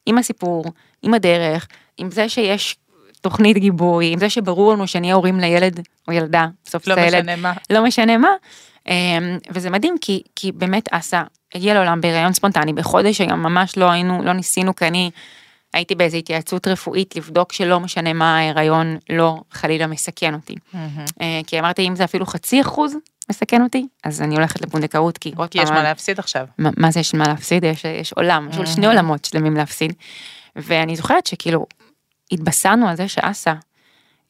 עם 0.05 0.17
הסיפור, 0.17 0.65
עם 1.01 1.13
הדרך, 1.13 1.67
עם 1.97 2.11
זה 2.11 2.29
שיש 2.29 2.75
תוכנית 3.21 3.57
גיבוי, 3.57 4.13
עם 4.13 4.19
זה 4.19 4.29
שברור 4.29 4.73
לנו 4.73 4.87
שנהיה 4.87 5.15
הורים 5.15 5.39
לילד 5.39 5.79
או 6.07 6.13
ילדה, 6.13 6.47
בסוף 6.65 6.87
לא 6.87 6.95
זה 6.95 7.01
ילד, 7.01 7.35
מה. 7.35 7.53
לא 7.69 7.83
משנה 7.83 8.17
מה. 8.17 8.29
אמ, 8.87 8.93
וזה 9.49 9.69
מדהים 9.69 9.95
כי, 10.01 10.21
כי 10.35 10.51
באמת 10.51 10.89
אסה 10.91 11.23
הגיע 11.55 11.73
לעולם 11.73 12.01
בהיריון 12.01 12.33
ספונטני 12.33 12.73
בחודש 12.73 13.21
היום 13.21 13.39
ממש 13.39 13.77
לא 13.77 13.91
היינו, 13.91 14.23
לא 14.23 14.33
ניסינו 14.33 14.75
כי 14.75 14.85
אני 14.87 15.11
הייתי 15.73 15.95
באיזו 15.95 16.17
התייעצות 16.17 16.67
רפואית 16.67 17.15
לבדוק 17.15 17.53
שלא 17.53 17.79
משנה 17.79 18.13
מה 18.13 18.37
ההיריון 18.37 18.97
לא 19.09 19.41
חלילה 19.51 19.87
מסכן 19.87 20.33
אותי. 20.33 20.55
אה, 21.21 21.41
כי 21.47 21.59
אמרתי 21.59 21.87
אם 21.87 21.95
זה 21.95 22.03
אפילו 22.03 22.25
חצי 22.25 22.61
אחוז 22.61 22.95
מסכן 23.29 23.61
אותי 23.61 23.87
אז 24.03 24.21
אני 24.21 24.35
הולכת 24.35 24.61
לפונדקאות 24.61 25.17
כי 25.17 25.31
עוד 25.37 25.49
כי 25.49 25.57
יש 25.57 25.65
פעם, 25.65 25.73
מה 25.73 25.83
להפסיד 25.83 26.19
עכשיו. 26.19 26.45
מה, 26.57 26.69
מה 26.77 26.91
זה 26.91 26.99
יש 26.99 27.13
מה 27.13 27.27
להפסיד? 27.27 27.63
יש, 27.63 27.85
יש 27.85 28.13
עולם, 28.13 28.49
יש 28.63 28.69
שני 28.69 28.87
עולמות 28.87 29.25
שלמים 29.25 29.53
להפסיד. 29.53 29.93
ואני 30.55 30.95
זוכרת 30.95 31.27
שכאילו 31.27 31.65
התבשרנו 32.31 32.87
על 32.87 32.95
זה 32.95 33.07
שאסה 33.07 33.53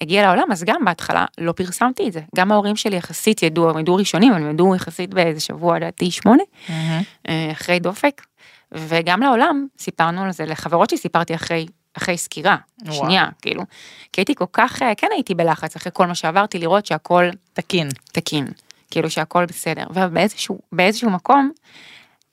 הגיע 0.02 0.26
לעולם, 0.26 0.52
אז 0.52 0.64
גם 0.64 0.86
בהתחלה 0.86 1.26
לא 1.38 1.52
פרסמתי 1.52 2.08
את 2.08 2.14
זה. 2.14 2.22
גם 2.36 2.52
ההורים 2.52 2.76
שלי 2.76 2.96
יחסית 2.96 3.44
ידעו, 3.44 3.70
הם 3.70 3.80
ידעו 3.80 3.96
ראשונים, 3.96 4.34
הם 4.34 4.50
ידעו 4.50 4.76
יחסית 4.76 5.14
באיזה 5.14 5.40
שבוע, 5.40 5.78
לדעתי 5.78 6.12
שמונה, 6.12 6.44
אה, 7.30 7.50
אחרי 7.52 7.80
דופק. 7.80 8.22
וגם 8.72 9.22
לעולם 9.22 9.68
סיפרנו 9.80 10.24
על 10.24 10.32
זה, 10.32 10.46
לחברות 10.46 10.90
שלי 10.90 10.98
סיפרתי 11.00 11.36
אחרי, 11.36 11.66
אחרי 11.94 12.18
סקירה, 12.18 12.58
וואו. 12.86 12.94
שנייה, 12.96 13.26
כאילו. 13.42 13.64
כי 14.14 14.22
הייתי 14.22 14.36
כל 14.36 14.46
כך, 14.54 14.82
אה, 14.82 14.96
כן 14.98 15.08
הייתי 15.12 15.36
בלחץ 15.36 15.76
אחרי 15.76 15.92
כל 15.96 16.06
מה 16.06 16.16
שעברתי, 16.16 16.60
לראות 16.60 16.86
שהכל 16.86 17.30
תקין. 17.54 17.90
תקין, 18.12 18.48
כאילו 18.92 19.10
שהכל 19.10 19.46
בסדר, 19.46 19.84
ובאיזשהו 19.94 20.60
באיזשהו 20.72 21.10
מקום 21.10 21.52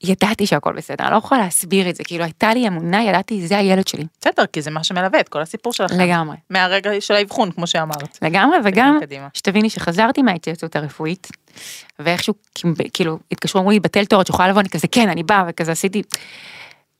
ידעתי 0.04 0.46
שהכל 0.46 0.72
בסדר, 0.72 1.04
אני 1.04 1.12
לא 1.12 1.16
יכולה 1.16 1.40
להסביר 1.40 1.90
את 1.90 1.96
זה, 1.96 2.04
כאילו 2.04 2.24
הייתה 2.24 2.54
לי 2.54 2.68
אמונה, 2.68 3.02
ידעתי 3.02 3.46
זה 3.46 3.58
הילד 3.58 3.88
שלי, 3.88 4.04
בסדר, 4.20 4.46
כי 4.46 4.62
זה 4.62 4.70
מה 4.70 4.84
שמלווה 4.84 5.20
את 5.20 5.28
כל 5.28 5.42
הסיפור 5.42 5.72
שלכם. 5.72 6.00
לגמרי, 6.00 6.36
מהרגע 6.50 6.90
של 7.00 7.14
האבחון, 7.14 7.50
כמו 7.50 7.66
שאמרת. 7.66 8.18
לגמרי, 8.22 8.56
וגם. 8.64 8.98
שתביני 9.34 9.70
שחזרתי 9.70 10.22
מההתייעצות 10.22 10.76
הרפואית, 10.76 11.28
ואיכשהו 11.98 12.34
כאילו 12.92 13.18
התקשרו 13.32 13.60
אמרו 13.60 13.70
לי 13.70 13.80
בטל 13.80 14.04
תור 14.04 14.22
את 14.22 14.28
יכולה 14.28 14.48
לבוא, 14.48 14.60
אני 14.60 14.68
כזה 14.68 14.88
כן 14.88 15.08
אני 15.08 15.22
באה 15.22 15.44
וכזה 15.48 15.72
עשיתי, 15.72 16.02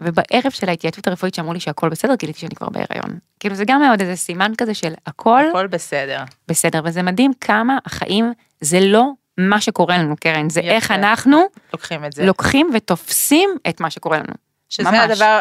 ובערב 0.01 0.51
של 0.51 0.69
ההתייעצות 0.69 1.07
הרפואית 1.07 1.35
שאמרו 1.35 1.53
לי 1.53 1.61
שהכל 1.61 1.89
בסדר, 1.89 2.15
גיליתי 2.15 2.41
שאני 2.41 2.55
כבר 2.55 2.69
בהיריון. 2.69 3.19
כאילו 3.41 3.55
זה 3.55 3.65
גם 3.65 3.81
מאוד 3.81 4.01
איזה 4.01 4.17
סימן 4.17 4.53
כזה 4.59 4.75
של 4.75 4.93
הכל 5.07 5.45
הכל 5.51 5.67
בסדר. 5.67 6.19
בסדר, 6.49 6.81
וזה 6.85 7.03
מדהים 7.03 7.33
כמה 7.41 7.79
החיים 7.87 8.33
זה 8.61 8.81
לא 8.81 9.11
מה 9.39 9.61
שקורה 9.61 9.99
לנו, 9.99 10.15
קרן, 10.21 10.51
זה 10.51 10.61
יפה. 10.61 10.71
איך 10.71 10.91
אנחנו 10.91 11.43
לוקחים 11.73 12.05
את 12.05 12.13
זה. 12.13 12.27
לוקחים 12.27 12.71
ותופסים 12.75 13.51
את 13.69 13.81
מה 13.81 13.91
שקורה 13.91 14.19
לנו. 14.19 14.35
שזה 14.69 14.91
ממש. 14.91 15.11
הדבר, 15.11 15.41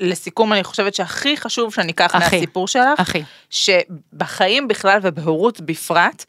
לסיכום, 0.00 0.52
אני 0.52 0.64
חושבת 0.64 0.94
שהכי 0.94 1.36
חשוב 1.36 1.74
שאני 1.74 1.92
אקח 1.92 2.14
הכי. 2.14 2.36
מהסיפור 2.36 2.68
שלך, 2.68 3.00
אחי, 3.00 3.22
שבחיים 3.50 4.68
בכלל 4.68 4.98
ובהורות 5.02 5.60
בפרט, 5.60 6.24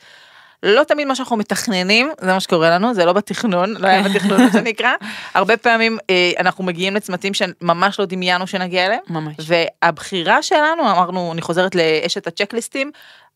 לא 0.64 0.84
תמיד 0.84 1.08
מה 1.08 1.16
שאנחנו 1.16 1.38
מתכננים, 1.38 2.12
זה 2.22 2.34
מה 2.34 2.40
שקורה 2.40 2.70
לנו, 2.70 2.94
זה 2.94 3.06
לא 3.06 3.14
בתכנון, 3.14 3.76
לא 3.80 3.88
היה 3.88 4.04
בתכנון 4.04 4.42
מה 4.42 4.52
שנקרא. 4.52 4.92
הרבה 5.34 5.58
פעמים 5.58 5.98
אה, 6.10 6.32
אנחנו 6.40 6.64
מגיעים 6.64 6.96
לצמתים 6.96 7.34
שממש 7.34 8.00
לא 8.00 8.06
דמיינו 8.06 8.48
שנגיע 8.48 8.86
אליהם. 8.86 9.00
ממש. 9.10 9.36
והבחירה 9.40 10.42
שלנו, 10.42 10.92
אמרנו, 10.92 11.34
אני 11.34 11.42
חוזרת 11.42 11.76
לאשת 11.76 12.28
הצ'קליסטים, 12.28 12.92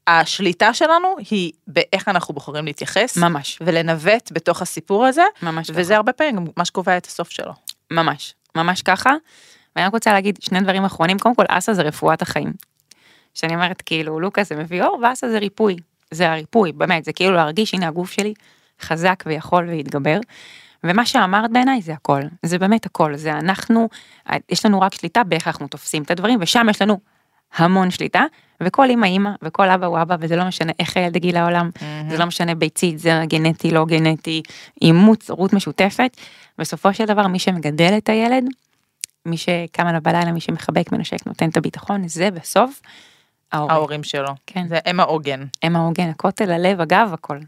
השליטה 0.08 0.74
שלנו 0.74 1.16
היא 1.30 1.52
באיך 1.68 2.08
אנחנו 2.08 2.34
בוחרים 2.34 2.66
להתייחס, 2.66 3.18
ממש, 3.18 3.60
ולנווט 3.62 4.32
בתוך 4.32 4.62
הסיפור 4.62 5.06
הזה, 5.06 5.24
ממש 5.42 5.72
וזה 5.74 5.96
הרבה 5.96 6.14
פעמים 6.14 6.36
גם 6.36 6.46
מה 6.58 6.66
שקובע 6.66 6.98
את 6.98 7.06
הסוף 7.06 7.30
שלו. 7.30 7.54
ממש, 7.92 8.34
ממש 8.56 8.82
ככה. 8.82 9.12
ואני 9.76 9.88
רק 9.88 9.94
רוצה 9.94 10.14
להגיד 10.14 10.38
שני 10.42 10.62
דברים 10.62 10.86
אחרונים, 10.86 11.20
קודם 11.20 11.36
כל 11.36 11.46
אסה 11.50 11.74
זה 11.74 11.82
רפואת 11.82 12.22
החיים. 12.22 12.54
שאני 13.34 13.56
אומרת 13.56 13.82
כאילו 13.82 14.20
לוקה 14.20 14.44
זה 14.44 14.56
מביא 14.56 14.84
אור 14.84 15.00
ואסה 15.04 15.30
זה 15.30 15.40
ריפוי, 15.40 15.76
זה 16.12 16.32
הריפוי, 16.32 16.72
באמת, 16.72 17.06
זה 17.06 17.14
כאילו 17.14 17.36
להרגיש 17.36 17.74
הנה 17.74 17.88
הגוף 17.88 18.12
שלי 18.12 18.34
חזק 18.82 19.24
ויכול 19.26 19.70
ויתגבר. 19.70 20.20
ומה 20.84 21.06
שאמרת 21.06 21.52
בעיניי 21.52 21.82
זה 21.82 21.94
הכל, 21.94 22.22
זה 22.46 22.60
באמת 22.60 22.86
הכל, 22.86 23.16
זה 23.16 23.32
אנחנו, 23.34 23.90
יש 24.50 24.66
לנו 24.66 24.82
רק 24.82 24.94
שליטה 24.94 25.24
באיך 25.24 25.48
אנחנו 25.48 25.68
תופסים 25.68 26.04
את 26.04 26.12
הדברים 26.12 26.40
ושם 26.42 26.68
יש 26.70 26.82
לנו 26.82 27.00
המון 27.56 27.92
שליטה 27.92 28.24
וכל 28.62 28.90
אמא 28.90 29.06
אמא 29.06 29.30
וכל 29.42 29.70
אבא 29.70 29.86
הוא 29.86 30.02
אבא 30.02 30.16
וזה 30.20 30.36
לא 30.36 30.46
משנה 30.46 30.72
איך 30.80 30.98
הילד 30.98 31.16
הגיע 31.16 31.32
לעולם, 31.32 31.70
זה 32.10 32.18
לא 32.18 32.26
משנה 32.26 32.56
ביצית, 32.56 33.00
זרע 33.00 33.26
גנטי, 33.26 33.72
לא 33.72 33.86
גנטי, 33.86 34.42
אימוץ, 34.82 35.30
הורות 35.30 35.54
משותפת, 35.54 36.18
בסופו 36.58 36.94
של 36.94 37.06
דבר 37.06 37.28
מי 37.28 37.40
שמגדל 37.40 37.94
את 37.98 38.10
הילד, 38.10 38.44
מי 39.26 39.38
שקם 39.38 39.88
עליו 39.88 40.02
בלילה, 40.04 40.32
מי 40.32 40.42
שמחבק, 40.42 40.92
מנשק, 40.92 41.28
נותן 41.28 41.50
את 41.50 41.58
הביטחון, 41.58 42.08
זה 42.08 42.32
בסוף 42.32 42.82
ההורים. 43.52 43.76
ההורים 43.76 44.04
שלו. 44.04 44.30
כן. 44.46 44.68
זה 44.68 44.80
הם 44.86 45.00
העוגן. 45.00 45.46
הם 45.64 45.76
העוגן, 45.76 46.10
הכותל, 46.10 46.52
הלב, 46.52 46.82
הגב, 46.82 47.10
הכל. 47.14 47.40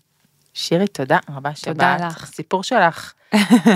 שירי, 0.54 0.88
תודה 0.88 1.18
רבה 1.30 1.56
שבאת. 1.56 1.74
תודה 1.74 1.98
לך. 2.08 2.24
הסיפור 2.24 2.64
שלך 2.64 3.14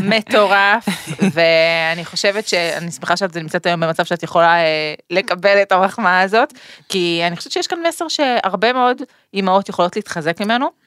מטורף, 0.02 0.86
ואני 1.34 2.06
חושבת 2.06 2.48
שאני 2.48 2.92
שמחה 2.92 3.18
שאת 3.18 3.38
נמצאת 3.38 3.66
היום 3.66 3.80
במצב 3.80 4.04
שאת 4.06 4.24
יכולה 4.24 4.56
אה, 4.56 4.94
לקבל 5.10 5.62
את 5.62 5.72
המחמאה 5.72 6.22
הזאת, 6.22 6.54
כי 6.89 7.22
אני 7.28 7.36
חושבת 7.38 7.54
שיש 7.54 7.68
כאן 7.68 7.80
מסר 7.88 8.08
שהרבה 8.08 8.74
מאוד 8.74 9.02
אימהות 9.34 9.70
יכולות 9.70 9.96
להתחזק 9.96 10.42
ממנו. 10.42 10.84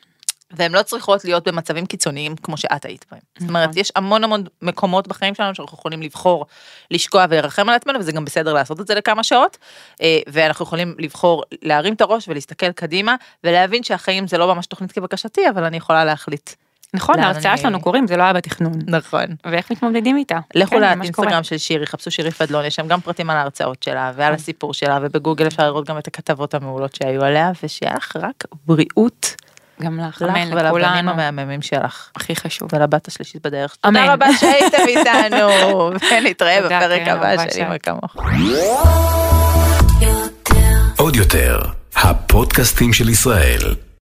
והן 0.51 0.73
לא 0.73 0.83
צריכות 0.83 1.25
להיות 1.25 1.49
במצבים 1.49 1.87
קיצוניים 1.87 2.37
כמו 2.37 2.57
שאת 2.57 2.85
היית 2.85 3.05
בהם. 3.11 3.21
זאת 3.39 3.49
אומרת, 3.49 3.69
נכון. 3.69 3.81
יש 3.81 3.93
המון 3.97 4.25
המון 4.25 4.45
מקומות 4.63 5.09
בחיים 5.09 5.35
שלנו 5.35 5.55
שאנחנו 5.55 5.79
יכולים 5.79 6.03
לבחור 6.03 6.47
לשקוע 6.91 7.25
ולרחם 7.31 7.69
על 7.69 7.75
עצמנו, 7.75 7.99
וזה 7.99 8.13
גם 8.13 8.25
בסדר 8.25 8.53
לעשות 8.53 8.81
את 8.81 8.87
זה 8.87 8.95
לכמה 8.95 9.23
שעות, 9.23 9.59
אה, 10.03 10.19
ואנחנו 10.27 10.65
יכולים 10.65 10.95
לבחור 10.99 11.45
להרים 11.63 11.95
את 11.95 12.01
הראש 12.01 12.29
ולהסתכל 12.29 12.73
קדימה, 12.73 13.15
ולהבין 13.45 13.83
שהחיים 13.83 14.27
זה 14.27 14.39
לא 14.39 14.55
ממש 14.55 14.67
תוכנית 14.67 14.93
כבקשתי, 14.93 15.49
אבל 15.49 15.65
אני 15.65 15.77
יכולה 15.77 16.05
להחליט. 16.05 16.51
נכון, 16.94 17.18
אני- 17.18 17.59
שלנו 17.59 17.81
קוראים, 17.81 18.07
זה 18.07 18.16
לא 18.16 18.22
היה 18.22 18.33
בתכנון. 18.33 18.72
נכון. 18.87 19.25
ואיך 19.46 19.70
מתמודדים 19.72 20.16
איתה. 20.16 20.38
לכו 20.55 20.70
כן. 20.70 20.81
לאינסטגרם 20.81 21.42
של 21.42 21.59
שירי, 21.59 21.87
חפשו 21.87 22.11
שירי 22.11 22.31
פדלון, 22.31 22.64
יש 22.64 22.75
שם 22.75 22.87
גם 22.88 23.01
פרטים 23.01 23.31
על 23.31 23.37
ההרצאות 23.37 23.83
שלה 23.83 24.12
ועל 24.16 24.35
הסיפור 24.35 24.75
שלה, 24.75 24.99
ובגוגל 25.03 25.46
אפשר 25.46 25.66
לראות 25.66 25.88
גם 25.88 25.99
את 25.99 26.07
הכתבות 26.07 26.55
המעולות 26.55 26.94
שהיו 26.94 27.25
עליה, 27.25 27.51
ושיהיה 27.62 27.94
לך 27.96 28.16
רק 28.16 28.44
בריאות, 28.66 29.35
גם 29.83 30.01
לך, 30.01 30.22
לך 30.22 30.22
אמן, 30.22 30.53
ולבנים 30.53 30.66
לכולנו. 30.66 31.11
המהממים 31.11 31.62
שלך. 31.62 32.11
הכי 32.16 32.37
חשוב. 32.37 32.68
ולבת 32.72 33.09
השלישית 33.09 33.46
בדרך. 33.46 33.77
אמן. 33.87 34.01
תודה 34.01 34.12
רבה 34.12 34.27
שהייתם 34.40 34.83
איתנו, 34.88 35.49
ונתראה 36.12 36.59
בפרק 36.66 37.05
קרן, 37.05 37.16
הבא 37.16 37.51
של 37.51 37.61
אמא 37.61 37.79
כמוך. 37.79 38.16
עוד 40.99 41.16
יותר, 41.16 41.61
הפודקאסטים 41.96 42.92
של 42.92 43.09
ישראל. 43.09 43.61